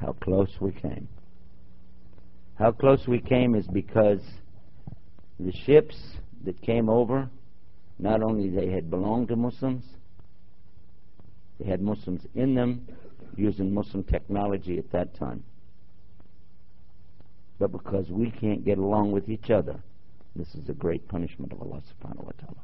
How 0.00 0.12
close 0.12 0.50
we 0.60 0.72
came. 0.72 1.08
How 2.62 2.70
close 2.70 3.08
we 3.08 3.18
came 3.18 3.56
is 3.56 3.66
because 3.66 4.20
the 5.40 5.50
ships 5.66 5.96
that 6.44 6.62
came 6.62 6.88
over, 6.88 7.28
not 7.98 8.22
only 8.22 8.50
they 8.50 8.70
had 8.70 8.88
belonged 8.88 9.26
to 9.28 9.36
Muslims, 9.36 9.82
they 11.58 11.68
had 11.68 11.82
Muslims 11.82 12.20
in 12.36 12.54
them 12.54 12.86
using 13.34 13.74
Muslim 13.74 14.04
technology 14.04 14.78
at 14.78 14.92
that 14.92 15.12
time. 15.18 15.42
But 17.58 17.72
because 17.72 18.08
we 18.10 18.30
can't 18.30 18.64
get 18.64 18.78
along 18.78 19.10
with 19.10 19.28
each 19.28 19.50
other, 19.50 19.82
this 20.36 20.54
is 20.54 20.68
a 20.68 20.72
great 20.72 21.08
punishment 21.08 21.50
of 21.52 21.60
Allah 21.62 21.80
subhanahu 21.80 22.26
wa 22.26 22.32
ta'ala. 22.38 22.62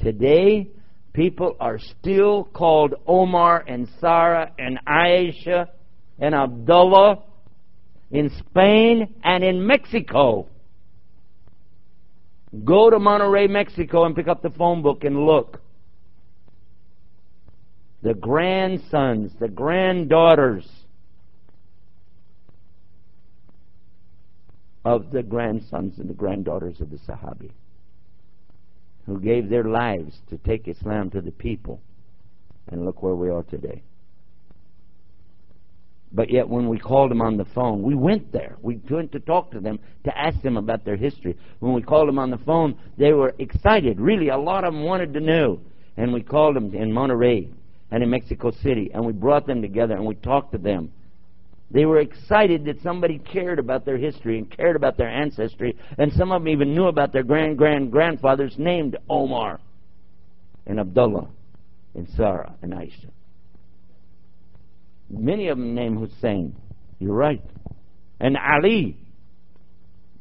Today, 0.00 0.68
people 1.12 1.56
are 1.60 1.78
still 1.78 2.42
called 2.42 2.94
Omar 3.06 3.64
and 3.68 3.88
Sarah 4.00 4.50
and 4.58 4.80
Aisha 4.88 5.68
and 6.18 6.34
Abdullah 6.34 7.22
in 8.10 8.30
Spain 8.38 9.14
and 9.24 9.44
in 9.44 9.66
Mexico. 9.66 10.48
Go 12.64 12.90
to 12.90 12.98
Monterrey, 12.98 13.50
Mexico, 13.50 14.04
and 14.04 14.14
pick 14.14 14.28
up 14.28 14.42
the 14.42 14.50
phone 14.50 14.82
book 14.82 15.04
and 15.04 15.26
look. 15.26 15.60
The 18.02 18.14
grandsons, 18.14 19.32
the 19.40 19.48
granddaughters 19.48 20.66
of 24.84 25.10
the 25.10 25.22
grandsons 25.22 25.98
and 25.98 26.08
the 26.08 26.14
granddaughters 26.14 26.80
of 26.80 26.90
the 26.90 26.98
Sahabi 26.98 27.50
who 29.06 29.20
gave 29.20 29.48
their 29.48 29.64
lives 29.64 30.18
to 30.28 30.36
take 30.38 30.68
Islam 30.68 31.10
to 31.10 31.20
the 31.20 31.30
people. 31.30 31.80
And 32.68 32.84
look 32.84 33.02
where 33.02 33.14
we 33.14 33.30
are 33.30 33.44
today. 33.44 33.82
But 36.12 36.30
yet, 36.30 36.48
when 36.48 36.68
we 36.68 36.78
called 36.78 37.10
them 37.10 37.20
on 37.20 37.36
the 37.36 37.44
phone, 37.44 37.82
we 37.82 37.94
went 37.94 38.32
there. 38.32 38.56
We 38.62 38.80
went 38.88 39.12
to 39.12 39.20
talk 39.20 39.50
to 39.50 39.60
them 39.60 39.78
to 40.04 40.16
ask 40.16 40.40
them 40.42 40.56
about 40.56 40.84
their 40.84 40.96
history. 40.96 41.36
When 41.58 41.74
we 41.74 41.82
called 41.82 42.08
them 42.08 42.18
on 42.18 42.30
the 42.30 42.38
phone, 42.38 42.78
they 42.96 43.12
were 43.12 43.34
excited. 43.38 44.00
Really, 44.00 44.28
a 44.28 44.38
lot 44.38 44.64
of 44.64 44.72
them 44.72 44.84
wanted 44.84 45.12
to 45.14 45.20
know. 45.20 45.60
And 45.96 46.12
we 46.12 46.22
called 46.22 46.56
them 46.56 46.74
in 46.74 46.92
Monterrey 46.92 47.50
and 47.90 48.02
in 48.02 48.10
Mexico 48.10 48.50
City, 48.50 48.90
and 48.92 49.04
we 49.04 49.12
brought 49.12 49.46
them 49.46 49.62
together 49.62 49.94
and 49.94 50.04
we 50.04 50.14
talked 50.16 50.52
to 50.52 50.58
them. 50.58 50.92
They 51.70 51.84
were 51.84 51.98
excited 51.98 52.64
that 52.66 52.80
somebody 52.82 53.18
cared 53.18 53.58
about 53.58 53.84
their 53.84 53.96
history 53.96 54.38
and 54.38 54.50
cared 54.50 54.76
about 54.76 54.96
their 54.96 55.08
ancestry, 55.08 55.76
and 55.98 56.12
some 56.12 56.30
of 56.30 56.42
them 56.42 56.48
even 56.48 56.74
knew 56.74 56.86
about 56.86 57.12
their 57.12 57.24
grand 57.24 57.58
grand 57.58 57.90
grandfathers 57.90 58.54
named 58.56 58.96
Omar 59.08 59.60
and 60.66 60.78
Abdullah 60.78 61.28
and 61.94 62.08
Sarah 62.10 62.54
and 62.62 62.72
Aisha. 62.72 63.10
Many 65.08 65.48
of 65.48 65.58
them 65.58 65.74
named 65.74 65.98
Hussein. 65.98 66.56
You're 66.98 67.14
right. 67.14 67.42
And 68.20 68.36
Ali. 68.36 68.96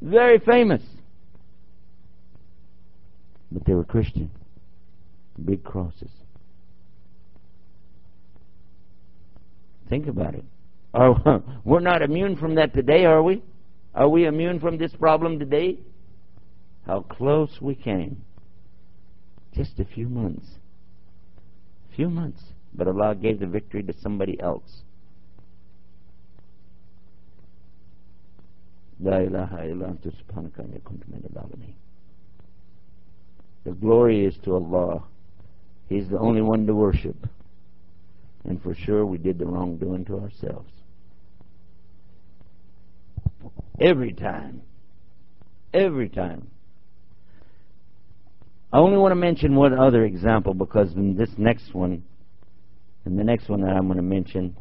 Very 0.01 0.39
famous. 0.39 0.81
But 3.51 3.65
they 3.65 3.73
were 3.73 3.83
Christian. 3.83 4.29
Big 5.43 5.63
crosses. 5.63 6.11
Think 9.89 10.07
about 10.07 10.35
it. 10.35 10.43
Oh, 10.93 11.17
are, 11.25 11.43
we're 11.63 11.79
not 11.79 12.01
immune 12.01 12.37
from 12.37 12.55
that 12.55 12.73
today, 12.73 13.05
are 13.05 13.21
we? 13.21 13.43
Are 13.93 14.09
we 14.09 14.25
immune 14.25 14.59
from 14.59 14.77
this 14.77 14.91
problem 14.93 15.39
today? 15.39 15.77
How 16.85 17.01
close 17.01 17.49
we 17.61 17.75
came. 17.75 18.21
Just 19.53 19.79
a 19.79 19.85
few 19.85 20.09
months. 20.09 20.45
A 21.91 21.95
few 21.95 22.09
months. 22.09 22.41
But 22.75 22.87
Allah 22.87 23.15
gave 23.15 23.39
the 23.39 23.47
victory 23.47 23.83
to 23.83 23.93
somebody 24.01 24.39
else. 24.39 24.83
La 28.99 29.17
ilaha 29.17 29.67
illa 29.69 29.95
The 33.63 33.71
glory 33.71 34.25
is 34.25 34.37
to 34.43 34.55
Allah. 34.55 35.03
He's 35.87 36.09
the 36.09 36.19
only 36.19 36.41
one 36.41 36.65
to 36.65 36.73
worship. 36.73 37.27
And 38.43 38.61
for 38.61 38.73
sure 38.73 39.05
we 39.05 39.17
did 39.17 39.39
the 39.39 39.45
wrongdoing 39.45 40.05
to 40.05 40.19
ourselves. 40.19 40.71
Every 43.79 44.13
time. 44.13 44.61
Every 45.73 46.09
time. 46.09 46.49
I 48.71 48.77
only 48.77 48.97
want 48.97 49.11
to 49.11 49.15
mention 49.15 49.55
one 49.55 49.77
other 49.77 50.03
example 50.03 50.53
because 50.53 50.93
in 50.93 51.15
this 51.15 51.29
next 51.37 51.73
one, 51.73 52.03
and 53.05 53.17
the 53.17 53.23
next 53.23 53.47
one 53.49 53.61
that 53.61 53.71
I'm 53.71 53.85
going 53.85 53.97
to 53.97 54.03
mention 54.03 54.55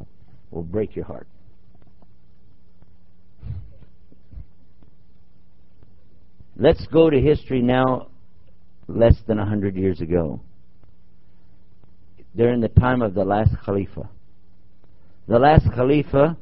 will 0.51 0.63
break 0.63 0.95
your 0.95 1.07
heart. 1.07 1.27
Let's 6.57 6.87
go 6.87 7.11
to 7.11 7.21
history 7.21 7.63
now, 7.63 8.09
less 8.87 9.17
than 9.27 9.39
a 9.39 9.47
hundred 9.47 9.75
years 9.75 10.01
ago. 10.01 10.41
During 12.37 12.61
the 12.61 12.69
time 12.69 13.03
of 13.03 13.15
the 13.15 13.25
last 13.25 13.51
Khalifa. 13.65 14.09
The 15.27 15.39
last 15.39 15.67
Khalifa, 15.75 16.37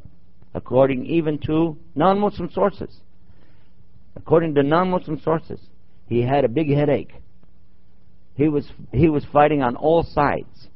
according 0.54 1.06
even 1.06 1.38
to 1.46 1.78
non 1.94 2.18
Muslim 2.18 2.50
sources, 2.52 3.00
according 4.16 4.54
to 4.56 4.62
non 4.62 4.90
Muslim 4.90 5.20
sources, 5.20 5.60
he 6.08 6.22
had 6.22 6.44
a 6.44 6.48
big 6.48 6.68
headache. 6.68 7.12
He 8.34 8.48
was, 8.48 8.66
he 8.92 9.08
was 9.08 9.24
fighting 9.32 9.62
on 9.62 9.76
all 9.76 10.02
sides. 10.02 10.68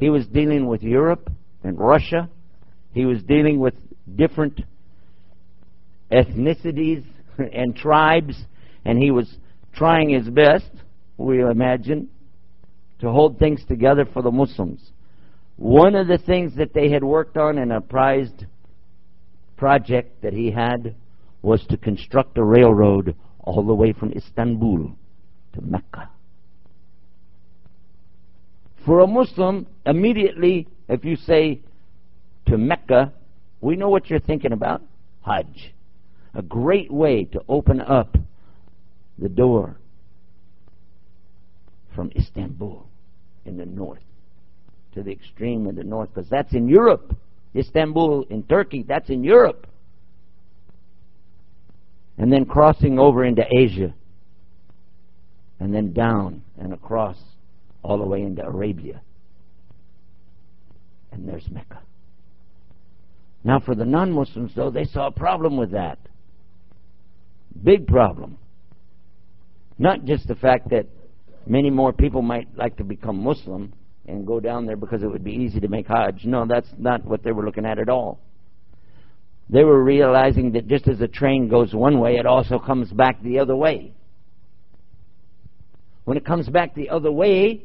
He 0.00 0.08
was 0.08 0.26
dealing 0.26 0.66
with 0.66 0.82
Europe 0.82 1.30
and 1.62 1.78
Russia. 1.78 2.28
He 2.92 3.04
was 3.04 3.22
dealing 3.22 3.60
with 3.60 3.74
different 4.16 4.62
ethnicities 6.10 7.04
and 7.38 7.76
tribes, 7.76 8.34
and 8.86 8.98
he 8.98 9.10
was 9.10 9.36
trying 9.74 10.08
his 10.08 10.28
best, 10.28 10.70
we 11.18 11.42
imagine, 11.42 12.08
to 13.00 13.10
hold 13.10 13.38
things 13.38 13.62
together 13.68 14.06
for 14.10 14.22
the 14.22 14.30
Muslims. 14.30 14.90
One 15.56 15.94
of 15.94 16.08
the 16.08 16.18
things 16.18 16.56
that 16.56 16.72
they 16.72 16.90
had 16.90 17.04
worked 17.04 17.36
on 17.36 17.58
in 17.58 17.70
a 17.70 17.80
prized 17.82 18.46
project 19.58 20.22
that 20.22 20.32
he 20.32 20.50
had 20.50 20.94
was 21.42 21.64
to 21.68 21.76
construct 21.76 22.38
a 22.38 22.44
railroad 22.44 23.14
all 23.40 23.62
the 23.62 23.74
way 23.74 23.92
from 23.92 24.12
Istanbul 24.12 24.92
to 25.52 25.60
Mecca. 25.60 26.08
For 28.84 29.00
a 29.00 29.06
Muslim, 29.06 29.66
immediately, 29.86 30.66
if 30.88 31.04
you 31.04 31.16
say 31.16 31.60
to 32.46 32.56
Mecca, 32.56 33.12
we 33.60 33.76
know 33.76 33.88
what 33.88 34.08
you're 34.08 34.20
thinking 34.20 34.52
about 34.52 34.82
Hajj. 35.24 35.74
A 36.34 36.42
great 36.42 36.90
way 36.90 37.24
to 37.24 37.42
open 37.48 37.80
up 37.80 38.16
the 39.18 39.28
door 39.28 39.76
from 41.94 42.10
Istanbul 42.16 42.86
in 43.44 43.56
the 43.56 43.66
north 43.66 44.00
to 44.94 45.02
the 45.02 45.12
extreme 45.12 45.66
in 45.66 45.76
the 45.76 45.84
north, 45.84 46.08
because 46.12 46.28
that's 46.30 46.52
in 46.52 46.68
Europe. 46.68 47.16
Istanbul 47.54 48.24
in 48.30 48.42
Turkey, 48.44 48.84
that's 48.86 49.08
in 49.10 49.22
Europe. 49.22 49.66
And 52.18 52.32
then 52.32 52.44
crossing 52.44 52.98
over 52.98 53.24
into 53.24 53.44
Asia. 53.50 53.94
And 55.58 55.74
then 55.74 55.92
down 55.92 56.42
and 56.58 56.72
across 56.72 57.16
all 57.82 57.98
the 57.98 58.04
way 58.04 58.22
into 58.22 58.42
Arabia. 58.42 59.00
And 61.12 61.28
there's 61.28 61.48
Mecca. 61.50 61.80
Now, 63.42 63.58
for 63.58 63.74
the 63.74 63.84
non 63.84 64.12
Muslims, 64.12 64.52
though, 64.54 64.70
they 64.70 64.84
saw 64.84 65.06
a 65.06 65.12
problem 65.12 65.56
with 65.56 65.72
that. 65.72 65.98
Big 67.64 67.86
problem. 67.86 68.38
Not 69.78 70.04
just 70.04 70.28
the 70.28 70.34
fact 70.34 70.70
that 70.70 70.86
many 71.46 71.70
more 71.70 71.92
people 71.92 72.22
might 72.22 72.48
like 72.56 72.76
to 72.76 72.84
become 72.84 73.22
Muslim 73.22 73.72
and 74.06 74.26
go 74.26 74.40
down 74.40 74.66
there 74.66 74.76
because 74.76 75.02
it 75.02 75.06
would 75.06 75.24
be 75.24 75.32
easy 75.32 75.60
to 75.60 75.68
make 75.68 75.86
Hajj. 75.86 76.24
No, 76.24 76.46
that's 76.46 76.68
not 76.78 77.04
what 77.04 77.22
they 77.22 77.32
were 77.32 77.44
looking 77.44 77.64
at 77.64 77.78
at 77.78 77.88
all. 77.88 78.20
They 79.48 79.64
were 79.64 79.82
realizing 79.82 80.52
that 80.52 80.68
just 80.68 80.86
as 80.86 81.00
a 81.00 81.08
train 81.08 81.48
goes 81.48 81.74
one 81.74 81.98
way, 81.98 82.16
it 82.16 82.26
also 82.26 82.58
comes 82.58 82.92
back 82.92 83.20
the 83.22 83.38
other 83.38 83.56
way. 83.56 83.92
When 86.04 86.16
it 86.16 86.24
comes 86.24 86.48
back 86.48 86.74
the 86.74 86.90
other 86.90 87.10
way, 87.10 87.62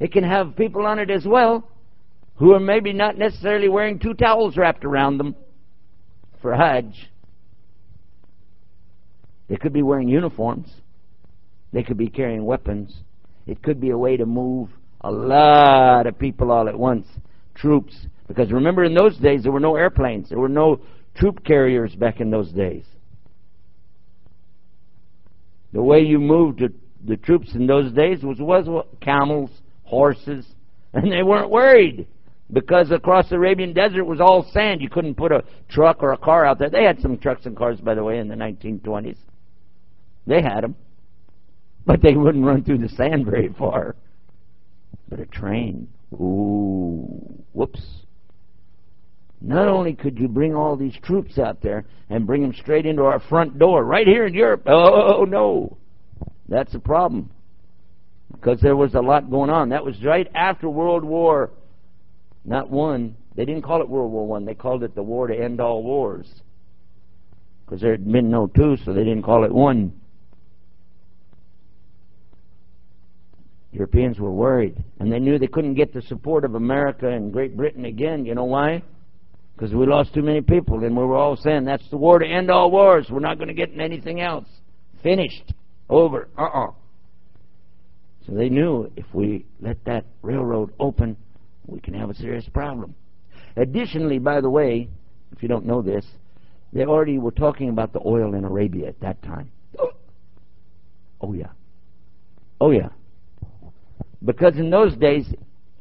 it 0.00 0.12
can 0.12 0.24
have 0.24 0.56
people 0.56 0.86
on 0.86 0.98
it 0.98 1.10
as 1.10 1.24
well 1.26 1.68
who 2.36 2.52
are 2.52 2.60
maybe 2.60 2.92
not 2.92 3.18
necessarily 3.18 3.68
wearing 3.68 3.98
two 3.98 4.14
towels 4.14 4.56
wrapped 4.56 4.84
around 4.84 5.18
them 5.18 5.34
for 6.40 6.54
Hajj. 6.54 7.10
They 9.48 9.56
could 9.56 9.72
be 9.72 9.82
wearing 9.82 10.08
uniforms. 10.08 10.68
They 11.72 11.82
could 11.82 11.96
be 11.96 12.08
carrying 12.08 12.44
weapons. 12.44 12.94
It 13.46 13.62
could 13.62 13.80
be 13.80 13.90
a 13.90 13.98
way 13.98 14.16
to 14.16 14.26
move 14.26 14.68
a 15.00 15.10
lot 15.10 16.06
of 16.06 16.18
people 16.18 16.52
all 16.52 16.68
at 16.68 16.78
once, 16.78 17.06
troops. 17.54 17.94
Because 18.26 18.52
remember, 18.52 18.84
in 18.84 18.94
those 18.94 19.16
days, 19.16 19.42
there 19.42 19.52
were 19.52 19.60
no 19.60 19.76
airplanes, 19.76 20.28
there 20.28 20.38
were 20.38 20.48
no 20.48 20.80
troop 21.16 21.44
carriers 21.44 21.94
back 21.94 22.20
in 22.20 22.30
those 22.30 22.50
days. 22.52 22.84
The 25.72 25.82
way 25.82 26.00
you 26.00 26.18
moved 26.18 26.60
the, 26.60 26.72
the 27.06 27.16
troops 27.16 27.54
in 27.54 27.66
those 27.66 27.92
days 27.92 28.22
was, 28.22 28.38
was 28.38 28.68
what? 28.68 29.00
camels, 29.00 29.50
horses, 29.88 30.46
and 30.92 31.10
they 31.10 31.22
weren't 31.22 31.50
worried 31.50 32.06
because 32.52 32.90
across 32.90 33.28
the 33.28 33.36
Arabian 33.36 33.72
desert 33.72 34.04
was 34.04 34.20
all 34.20 34.48
sand. 34.52 34.80
You 34.80 34.88
couldn't 34.88 35.16
put 35.16 35.32
a 35.32 35.42
truck 35.68 36.02
or 36.02 36.12
a 36.12 36.16
car 36.16 36.44
out 36.44 36.58
there. 36.58 36.70
They 36.70 36.84
had 36.84 37.00
some 37.00 37.18
trucks 37.18 37.46
and 37.46 37.56
cars, 37.56 37.80
by 37.80 37.94
the 37.94 38.04
way, 38.04 38.18
in 38.18 38.28
the 38.28 38.34
1920s. 38.34 39.16
They 40.26 40.42
had 40.42 40.62
them, 40.62 40.76
but 41.86 42.02
they 42.02 42.14
wouldn't 42.14 42.44
run 42.44 42.64
through 42.64 42.78
the 42.78 42.88
sand 42.90 43.24
very 43.24 43.48
far. 43.58 43.96
But 45.08 45.20
a 45.20 45.26
train, 45.26 45.88
ooh, 46.12 47.42
whoops. 47.54 47.80
Not 49.40 49.68
only 49.68 49.94
could 49.94 50.18
you 50.18 50.28
bring 50.28 50.54
all 50.54 50.76
these 50.76 50.96
troops 51.02 51.38
out 51.38 51.62
there 51.62 51.84
and 52.10 52.26
bring 52.26 52.42
them 52.42 52.52
straight 52.52 52.86
into 52.86 53.04
our 53.04 53.20
front 53.20 53.58
door, 53.58 53.84
right 53.84 54.06
here 54.06 54.26
in 54.26 54.34
Europe. 54.34 54.64
Oh, 54.66 55.24
no. 55.26 55.78
That's 56.48 56.74
a 56.74 56.78
problem. 56.78 57.30
Because 58.32 58.60
there 58.60 58.76
was 58.76 58.94
a 58.94 59.00
lot 59.00 59.30
going 59.30 59.50
on. 59.50 59.70
That 59.70 59.84
was 59.84 60.02
right 60.04 60.30
after 60.34 60.68
World 60.68 61.04
War, 61.04 61.50
not 62.44 62.70
one. 62.70 63.16
They 63.34 63.44
didn't 63.44 63.62
call 63.62 63.80
it 63.80 63.88
World 63.88 64.10
War 64.10 64.26
One. 64.26 64.44
They 64.44 64.54
called 64.54 64.82
it 64.82 64.94
the 64.94 65.02
war 65.02 65.26
to 65.26 65.34
end 65.34 65.60
all 65.60 65.82
wars. 65.82 66.28
Because 67.64 67.80
there 67.80 67.92
had 67.92 68.10
been 68.10 68.30
no 68.30 68.46
two, 68.46 68.76
so 68.84 68.92
they 68.92 69.04
didn't 69.04 69.22
call 69.22 69.44
it 69.44 69.52
one. 69.52 69.92
Europeans 73.72 74.18
were 74.18 74.32
worried, 74.32 74.82
and 74.98 75.12
they 75.12 75.18
knew 75.18 75.38
they 75.38 75.46
couldn't 75.46 75.74
get 75.74 75.92
the 75.92 76.02
support 76.02 76.44
of 76.44 76.54
America 76.54 77.08
and 77.08 77.32
Great 77.32 77.56
Britain 77.56 77.84
again. 77.84 78.24
You 78.24 78.34
know 78.34 78.44
why? 78.44 78.82
Because 79.54 79.74
we 79.74 79.86
lost 79.86 80.14
too 80.14 80.22
many 80.22 80.40
people, 80.40 80.82
and 80.84 80.96
we 80.96 81.04
were 81.04 81.16
all 81.16 81.36
saying 81.36 81.64
that's 81.64 81.88
the 81.90 81.96
war 81.96 82.18
to 82.18 82.26
end 82.26 82.50
all 82.50 82.70
wars. 82.70 83.08
We're 83.10 83.20
not 83.20 83.36
going 83.36 83.48
to 83.48 83.54
get 83.54 83.70
in 83.70 83.80
anything 83.80 84.20
else. 84.20 84.46
Finished. 85.02 85.52
Over. 85.90 86.28
Uh-uh. 86.38 86.72
So 88.28 88.34
they 88.34 88.50
knew 88.50 88.92
if 88.96 89.06
we 89.14 89.46
let 89.60 89.82
that 89.86 90.04
railroad 90.20 90.72
open, 90.78 91.16
we 91.66 91.80
can 91.80 91.94
have 91.94 92.10
a 92.10 92.14
serious 92.14 92.46
problem. 92.52 92.94
Additionally, 93.56 94.18
by 94.18 94.40
the 94.42 94.50
way, 94.50 94.88
if 95.32 95.42
you 95.42 95.48
don't 95.48 95.64
know 95.64 95.80
this, 95.80 96.04
they 96.72 96.84
already 96.84 97.18
were 97.18 97.30
talking 97.30 97.70
about 97.70 97.94
the 97.94 98.00
oil 98.04 98.34
in 98.34 98.44
Arabia 98.44 98.88
at 98.88 99.00
that 99.00 99.22
time. 99.22 99.50
Oh, 101.20 101.32
yeah. 101.32 101.48
Oh, 102.60 102.70
yeah. 102.70 102.90
Because 104.24 104.56
in 104.56 104.70
those 104.70 104.96
days, 104.96 105.26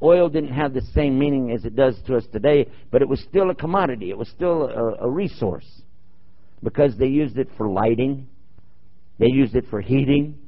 oil 0.02 0.30
didn't 0.30 0.52
have 0.52 0.74
the 0.74 0.82
same 0.96 1.20
meaning 1.20 1.52
as 1.52 1.64
it 1.64 1.76
does 1.76 1.96
to 2.08 2.18
us 2.18 2.24
today, 2.34 2.66
but 2.90 3.04
it 3.04 3.08
was 3.08 3.20
still 3.20 3.52
a 3.52 3.54
commodity. 3.54 4.10
It 4.10 4.18
was 4.18 4.28
still 4.30 4.64
a, 4.64 5.06
a 5.06 5.08
resource 5.08 5.84
because 6.64 6.98
they 6.98 7.06
used 7.06 7.38
it 7.38 7.50
for 7.56 7.70
lighting, 7.70 8.28
they 9.20 9.28
used 9.28 9.56
it 9.56 9.66
for 9.70 9.80
heating, 9.80 10.40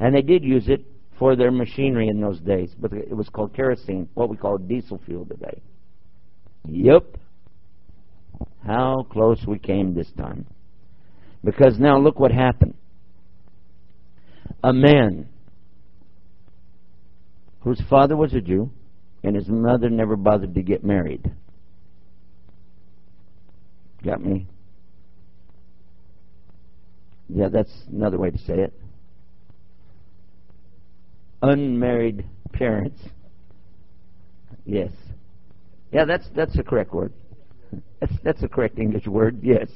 and 0.00 0.14
they 0.16 0.22
did 0.22 0.42
use 0.42 0.68
it 0.68 0.86
for 1.18 1.36
their 1.36 1.50
machinery 1.50 2.08
in 2.08 2.20
those 2.20 2.40
days. 2.40 2.74
But 2.78 2.92
it 2.92 3.16
was 3.16 3.28
called 3.28 3.54
kerosene, 3.54 4.08
what 4.14 4.28
we 4.28 4.36
call 4.36 4.58
diesel 4.58 5.00
fuel 5.04 5.26
today. 5.26 5.62
Yep. 6.68 7.16
How 8.66 9.06
close 9.10 9.44
we 9.46 9.58
came 9.58 9.94
this 9.94 10.10
time. 10.16 10.46
Because 11.44 11.78
now 11.78 11.98
look 11.98 12.18
what 12.18 12.32
happened. 12.32 12.74
A 14.62 14.72
man 14.72 15.28
whose 17.60 17.80
father 17.88 18.16
was 18.16 18.32
a 18.34 18.40
Jew 18.40 18.70
and 19.22 19.36
his 19.36 19.48
mother 19.48 19.88
never 19.90 20.16
bothered 20.16 20.54
to 20.54 20.62
get 20.62 20.84
married. 20.84 21.30
Got 24.02 24.22
me? 24.22 24.46
Yeah, 27.28 27.48
that's 27.48 27.72
another 27.90 28.18
way 28.18 28.30
to 28.30 28.38
say 28.38 28.54
it. 28.54 28.74
Unmarried 31.46 32.24
parents. 32.54 32.98
Yes. 34.64 34.90
Yeah, 35.92 36.06
that's 36.06 36.26
that's 36.34 36.58
a 36.58 36.62
correct 36.62 36.94
word. 36.94 37.12
That's 38.00 38.14
that's 38.22 38.42
a 38.42 38.48
correct 38.48 38.78
English 38.78 39.06
word. 39.06 39.40
Yes. 39.42 39.68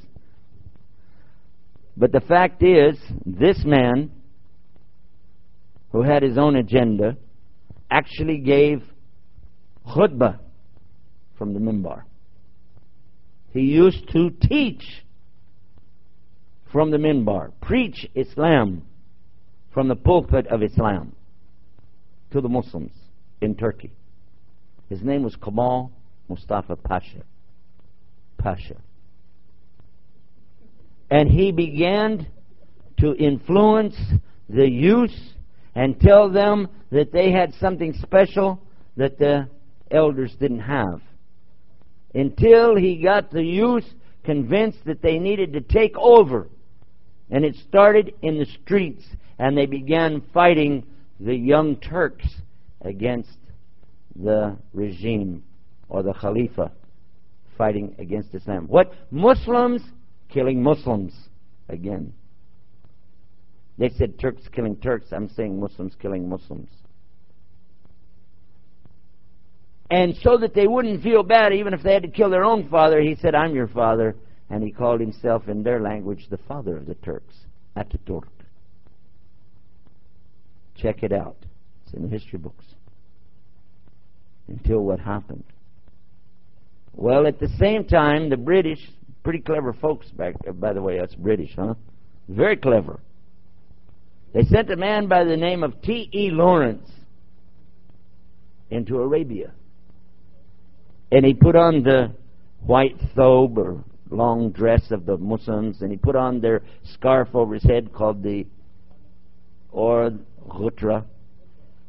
But 1.95 2.13
the 2.13 2.23
fact 2.23 2.63
is, 2.63 2.97
this 3.27 3.65
man 3.67 4.11
who 5.93 6.01
had 6.01 6.23
his 6.23 6.39
own 6.39 6.57
agenda 6.57 7.19
actually 7.91 8.39
gave 8.39 8.83
khutbah 9.87 10.39
from 11.37 11.53
the 11.53 11.61
mimbar. 11.61 12.05
He 13.53 13.61
used 13.61 14.09
to 14.13 14.31
teach 14.31 15.05
from 16.73 16.91
the 16.91 16.99
minbar, 16.99 17.53
preach 17.61 18.07
Islam 18.15 18.87
from 19.75 19.89
the 19.89 19.97
pulpit 19.97 20.47
of 20.47 20.63
Islam 20.63 21.13
to 22.31 22.41
the 22.41 22.49
Muslims 22.49 22.93
in 23.41 23.55
Turkey. 23.55 23.93
His 24.89 25.03
name 25.03 25.23
was 25.23 25.37
Kamal 25.37 25.91
Mustafa 26.29 26.77
Pasha. 26.77 27.23
Pasha. 28.39 28.77
And 31.11 31.29
he 31.29 31.53
began 31.53 32.27
to 32.99 33.15
influence 33.17 33.97
the 34.49 34.69
youth 34.69 35.15
and 35.75 35.99
tell 36.01 36.31
them 36.31 36.69
that 36.91 37.13
they 37.13 37.31
had 37.31 37.55
something 37.55 37.95
special 38.03 38.61
that 38.97 39.19
the 39.19 39.49
elders 39.91 40.35
didn't 40.39 40.61
have. 40.61 41.01
Until 42.15 42.77
he 42.77 43.01
got 43.03 43.31
the 43.31 43.45
youth 43.45 43.85
convinced 44.25 44.85
that 44.85 45.03
they 45.03 45.19
needed 45.19 45.53
to 45.53 45.61
take 45.61 45.97
over. 45.97 46.49
And 47.31 47.45
it 47.45 47.57
started 47.69 48.15
in 48.23 48.39
the 48.39 48.47
streets, 48.63 49.05
and 49.39 49.57
they 49.57 49.67
began 49.67 50.23
fighting 50.33 50.85
the 51.21 51.35
young 51.35 51.77
Turks 51.77 52.27
against 52.83 53.37
the 54.15 54.57
regime 54.73 55.43
or 55.89 56.03
the 56.03 56.13
Khalifa 56.13 56.73
fighting 57.57 57.95
against 57.99 58.35
Islam. 58.35 58.67
What? 58.69 58.93
Muslims 59.11 59.83
killing 60.29 60.63
Muslims 60.63 61.13
again. 61.69 62.13
They 63.79 63.91
said 63.91 64.19
Turks 64.19 64.43
killing 64.53 64.77
Turks. 64.77 65.07
I'm 65.13 65.29
saying 65.29 65.59
Muslims 65.61 65.95
killing 66.01 66.29
Muslims. 66.29 66.71
And 69.91 70.15
so 70.17 70.37
that 70.39 70.55
they 70.55 70.67
wouldn't 70.67 71.03
feel 71.03 71.23
bad, 71.23 71.53
even 71.53 71.73
if 71.73 71.83
they 71.83 71.95
had 71.95 72.03
to 72.03 72.09
kill 72.09 72.29
their 72.29 72.45
own 72.45 72.69
father, 72.69 73.01
he 73.01 73.15
said, 73.15 73.35
I'm 73.35 73.55
your 73.55 73.69
father. 73.69 74.17
And 74.51 74.63
he 74.63 74.71
called 74.71 75.01
himself, 75.01 75.49
in 75.49 75.63
their 75.63 75.81
language, 75.81 76.27
the 76.31 76.39
father 76.39 76.77
of 76.77 76.87
the 76.87 76.95
Turks, 76.97 77.35
Ataturk. 77.77 78.25
Check 80.79 81.03
it 81.03 81.13
out. 81.13 81.37
It's 81.85 81.95
in 81.95 82.03
the 82.03 82.09
history 82.09 82.39
books. 82.39 82.65
Until 84.47 84.81
what 84.81 85.01
happened. 85.01 85.45
Well, 86.95 87.27
at 87.27 87.39
the 87.39 87.49
same 87.59 87.85
time, 87.85 88.31
the 88.31 88.37
British, 88.37 88.79
pretty 89.23 89.41
clever 89.41 89.73
folks 89.73 90.09
back, 90.11 90.35
there, 90.43 90.53
by 90.53 90.73
the 90.73 90.83
way, 90.83 90.99
that's 90.99 91.15
British, 91.15 91.51
huh? 91.55 91.75
Very 92.29 92.57
clever. 92.57 93.01
They 94.33 94.43
sent 94.43 94.71
a 94.71 94.77
man 94.77 95.09
by 95.09 95.25
the 95.25 95.37
name 95.37 95.63
of 95.63 95.81
T.E. 95.83 96.31
Lawrence 96.31 96.91
into 98.71 98.99
Arabia. 98.99 99.53
And 101.11 101.25
he 101.25 101.35
put 101.35 101.57
on 101.57 101.83
the 101.83 102.13
white 102.65 102.97
thobe 103.17 103.59
or 103.59 103.85
long 104.11 104.51
dress 104.51 104.91
of 104.91 105.07
the 105.07 105.17
Muslims, 105.17 105.81
and 105.81 105.91
he 105.91 105.97
put 105.97 106.17
on 106.17 106.41
their 106.41 106.63
scarf 106.95 107.29
over 107.35 107.55
his 107.55 107.63
head 107.63 107.93
called 107.93 108.23
the 108.23 108.47
or 109.71 110.13
ghutra, 110.49 111.05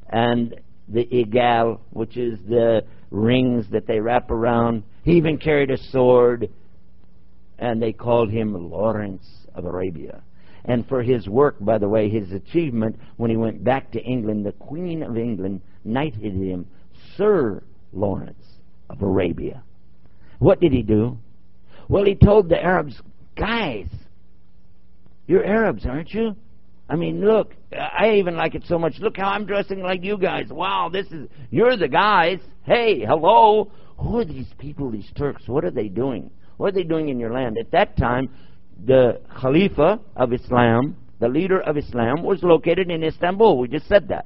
and 0.09 0.55
the 0.87 1.05
igal, 1.05 1.79
which 1.91 2.17
is 2.17 2.39
the 2.47 2.83
rings 3.11 3.65
that 3.71 3.87
they 3.87 3.99
wrap 3.99 4.31
around. 4.31 4.83
He 5.03 5.13
even 5.13 5.37
carried 5.37 5.71
a 5.71 5.77
sword, 5.77 6.49
and 7.57 7.81
they 7.81 7.93
called 7.93 8.29
him 8.29 8.69
Lawrence 8.71 9.27
of 9.55 9.65
Arabia. 9.65 10.21
And 10.65 10.87
for 10.87 11.01
his 11.01 11.27
work, 11.27 11.55
by 11.59 11.77
the 11.77 11.87
way, 11.87 12.09
his 12.09 12.31
achievement, 12.31 12.99
when 13.17 13.31
he 13.31 13.37
went 13.37 13.63
back 13.63 13.91
to 13.91 14.01
England, 14.01 14.45
the 14.45 14.51
Queen 14.51 15.03
of 15.03 15.17
England 15.17 15.61
knighted 15.83 16.33
him 16.33 16.67
Sir 17.15 17.63
Lawrence 17.93 18.45
of 18.89 19.01
Arabia. 19.01 19.63
What 20.39 20.59
did 20.59 20.71
he 20.71 20.83
do? 20.83 21.17
Well, 21.87 22.05
he 22.05 22.15
told 22.15 22.49
the 22.49 22.61
Arabs, 22.61 23.01
guys, 23.35 23.87
you're 25.27 25.45
Arabs, 25.45 25.85
aren't 25.85 26.13
you? 26.13 26.35
I 26.89 26.95
mean, 26.95 27.23
look, 27.23 27.53
I 27.71 28.13
even 28.15 28.35
like 28.35 28.55
it 28.55 28.63
so 28.67 28.79
much. 28.79 28.95
Look 28.99 29.15
how 29.15 29.29
I'm 29.29 29.45
dressing 29.45 29.81
like 29.81 30.03
you 30.03 30.17
guys. 30.17 30.47
Wow, 30.49 30.89
this 30.91 31.05
is, 31.07 31.29
you're 31.51 31.77
the 31.77 31.87
guys. 31.87 32.39
Hey, 32.63 33.05
hello. 33.05 33.71
Who 33.99 34.17
are 34.17 34.25
these 34.25 34.47
people, 34.57 34.89
these 34.89 35.09
Turks? 35.15 35.43
What 35.45 35.63
are 35.63 35.71
they 35.71 35.87
doing? 35.87 36.31
What 36.57 36.69
are 36.69 36.75
they 36.75 36.83
doing 36.83 37.09
in 37.09 37.19
your 37.19 37.31
land? 37.31 37.57
At 37.59 37.71
that 37.71 37.95
time, 37.95 38.29
the 38.85 39.21
Khalifa 39.39 39.99
of 40.15 40.33
Islam 40.33 40.95
The 41.19 41.27
leader 41.27 41.59
of 41.59 41.77
Islam 41.77 42.23
was 42.23 42.41
located 42.43 42.89
in 42.89 43.03
Istanbul. 43.03 43.59
We 43.59 43.67
just 43.67 43.87
said 43.87 44.07
that. 44.07 44.25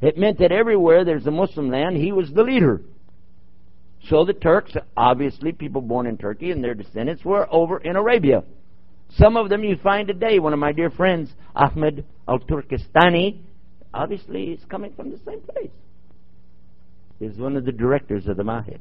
It 0.00 0.16
meant 0.16 0.38
that 0.38 0.52
everywhere 0.52 1.04
there's 1.04 1.26
a 1.26 1.30
Muslim 1.30 1.70
land, 1.70 1.96
he 1.96 2.12
was 2.12 2.30
the 2.32 2.44
leader. 2.44 2.80
So 4.08 4.24
the 4.24 4.32
Turks, 4.32 4.72
obviously 4.96 5.52
people 5.52 5.82
born 5.82 6.06
in 6.06 6.16
Turkey 6.16 6.52
and 6.52 6.62
their 6.62 6.74
descendants, 6.74 7.24
were 7.24 7.52
over 7.52 7.78
in 7.78 7.96
Arabia. 7.96 8.44
Some 9.16 9.36
of 9.36 9.48
them 9.48 9.64
you 9.64 9.76
find 9.76 10.06
today. 10.06 10.38
One 10.38 10.52
of 10.52 10.58
my 10.58 10.72
dear 10.72 10.90
friends, 10.90 11.30
Ahmed 11.54 12.04
al 12.28 12.38
Turkestani, 12.40 13.40
obviously 13.94 14.44
is 14.44 14.64
coming 14.68 14.92
from 14.94 15.10
the 15.10 15.18
same 15.26 15.40
place. 15.40 15.70
He's 17.18 17.36
one 17.36 17.56
of 17.56 17.64
the 17.64 17.72
directors 17.72 18.26
of 18.28 18.36
the 18.36 18.44
Mahid. 18.44 18.78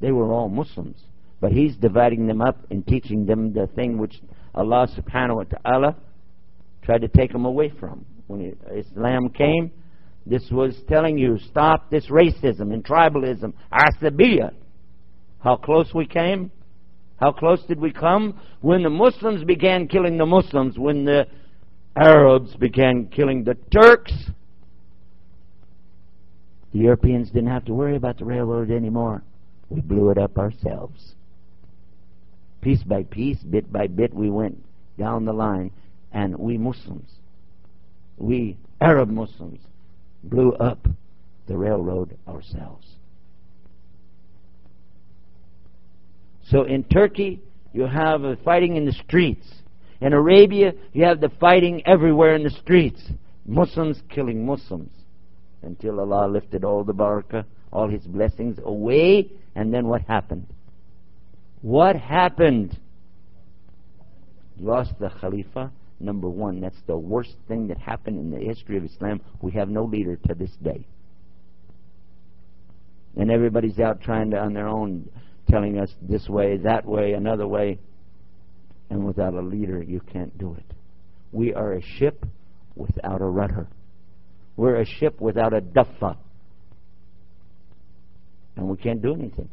They 0.00 0.12
were 0.12 0.32
all 0.32 0.48
Muslims. 0.48 1.02
But 1.40 1.52
he's 1.52 1.76
dividing 1.76 2.26
them 2.26 2.40
up 2.40 2.58
and 2.70 2.86
teaching 2.86 3.26
them 3.26 3.52
the 3.52 3.66
thing 3.74 3.98
which 3.98 4.14
Allah 4.54 4.88
subhanahu 4.96 5.36
wa 5.36 5.44
ta'ala 5.44 5.96
tried 6.82 7.02
to 7.02 7.08
take 7.08 7.32
them 7.32 7.44
away 7.44 7.72
from. 7.78 8.06
When 8.26 8.56
Islam 8.74 9.28
came, 9.30 9.70
this 10.24 10.48
was 10.50 10.74
telling 10.88 11.18
you, 11.18 11.38
stop 11.50 11.90
this 11.90 12.06
racism 12.06 12.72
and 12.72 12.84
tribalism, 12.84 13.52
asabiyah. 13.72 14.52
How 15.40 15.56
close 15.56 15.92
we 15.94 16.06
came? 16.06 16.50
How 17.18 17.32
close 17.32 17.62
did 17.62 17.80
we 17.80 17.92
come? 17.92 18.38
When 18.60 18.82
the 18.82 18.90
Muslims 18.90 19.44
began 19.44 19.88
killing 19.88 20.18
the 20.18 20.26
Muslims, 20.26 20.78
when 20.78 21.04
the 21.04 21.26
Arabs 21.96 22.54
began 22.56 23.06
killing 23.06 23.44
the 23.44 23.54
Turks, 23.72 24.12
the 26.72 26.78
Europeans 26.78 27.30
didn't 27.30 27.50
have 27.50 27.64
to 27.66 27.74
worry 27.74 27.96
about 27.96 28.18
the 28.18 28.24
railroad 28.26 28.70
anymore. 28.70 29.22
We 29.70 29.80
blew 29.80 30.10
it 30.10 30.18
up 30.18 30.36
ourselves. 30.36 31.14
Piece 32.60 32.82
by 32.82 33.04
piece, 33.04 33.42
bit 33.42 33.72
by 33.72 33.86
bit, 33.86 34.12
we 34.12 34.28
went 34.28 34.62
down 34.98 35.24
the 35.24 35.32
line, 35.32 35.70
and 36.12 36.36
we 36.36 36.58
Muslims, 36.58 37.10
we 38.18 38.58
Arab 38.80 39.08
Muslims, 39.08 39.60
blew 40.22 40.52
up 40.54 40.86
the 41.46 41.56
railroad 41.56 42.16
ourselves. 42.28 42.86
So 46.50 46.62
in 46.62 46.84
Turkey, 46.84 47.42
you 47.72 47.86
have 47.86 48.22
the 48.22 48.38
fighting 48.44 48.76
in 48.76 48.86
the 48.86 48.92
streets. 48.92 49.46
In 50.00 50.12
Arabia, 50.12 50.72
you 50.92 51.04
have 51.04 51.20
the 51.20 51.30
fighting 51.40 51.82
everywhere 51.86 52.34
in 52.34 52.42
the 52.42 52.50
streets. 52.50 53.02
Muslims 53.46 54.00
killing 54.08 54.44
Muslims. 54.44 54.90
Until 55.62 56.00
Allah 56.00 56.28
lifted 56.28 56.64
all 56.64 56.84
the 56.84 56.94
barakah, 56.94 57.44
all 57.72 57.88
His 57.88 58.06
blessings 58.06 58.58
away, 58.64 59.30
and 59.54 59.72
then 59.72 59.88
what 59.88 60.02
happened? 60.02 60.46
What 61.62 61.96
happened? 61.96 62.78
Lost 64.60 64.92
the 65.00 65.10
Khalifa, 65.20 65.72
number 65.98 66.28
one. 66.28 66.60
That's 66.60 66.80
the 66.86 66.96
worst 66.96 67.34
thing 67.48 67.66
that 67.68 67.78
happened 67.78 68.18
in 68.18 68.30
the 68.30 68.44
history 68.44 68.76
of 68.76 68.84
Islam. 68.84 69.20
We 69.42 69.52
have 69.52 69.68
no 69.68 69.84
leader 69.84 70.16
to 70.28 70.34
this 70.34 70.52
day. 70.62 70.86
And 73.16 73.30
everybody's 73.30 73.78
out 73.80 74.02
trying 74.02 74.30
to, 74.30 74.38
on 74.38 74.52
their 74.52 74.68
own, 74.68 75.08
telling 75.48 75.78
us 75.78 75.90
this 76.02 76.28
way, 76.28 76.58
that 76.58 76.84
way, 76.84 77.12
another 77.12 77.46
way. 77.46 77.78
And 78.90 79.04
without 79.04 79.34
a 79.34 79.40
leader, 79.40 79.82
you 79.82 80.00
can't 80.00 80.36
do 80.38 80.54
it. 80.54 80.74
We 81.32 81.54
are 81.54 81.72
a 81.72 81.82
ship 81.98 82.24
without 82.74 83.20
a 83.20 83.26
rudder. 83.26 83.68
We're 84.56 84.76
a 84.76 84.86
ship 84.86 85.20
without 85.20 85.52
a 85.52 85.60
duffa. 85.60 86.16
And 88.56 88.68
we 88.68 88.76
can't 88.76 89.02
do 89.02 89.14
anything 89.14 89.48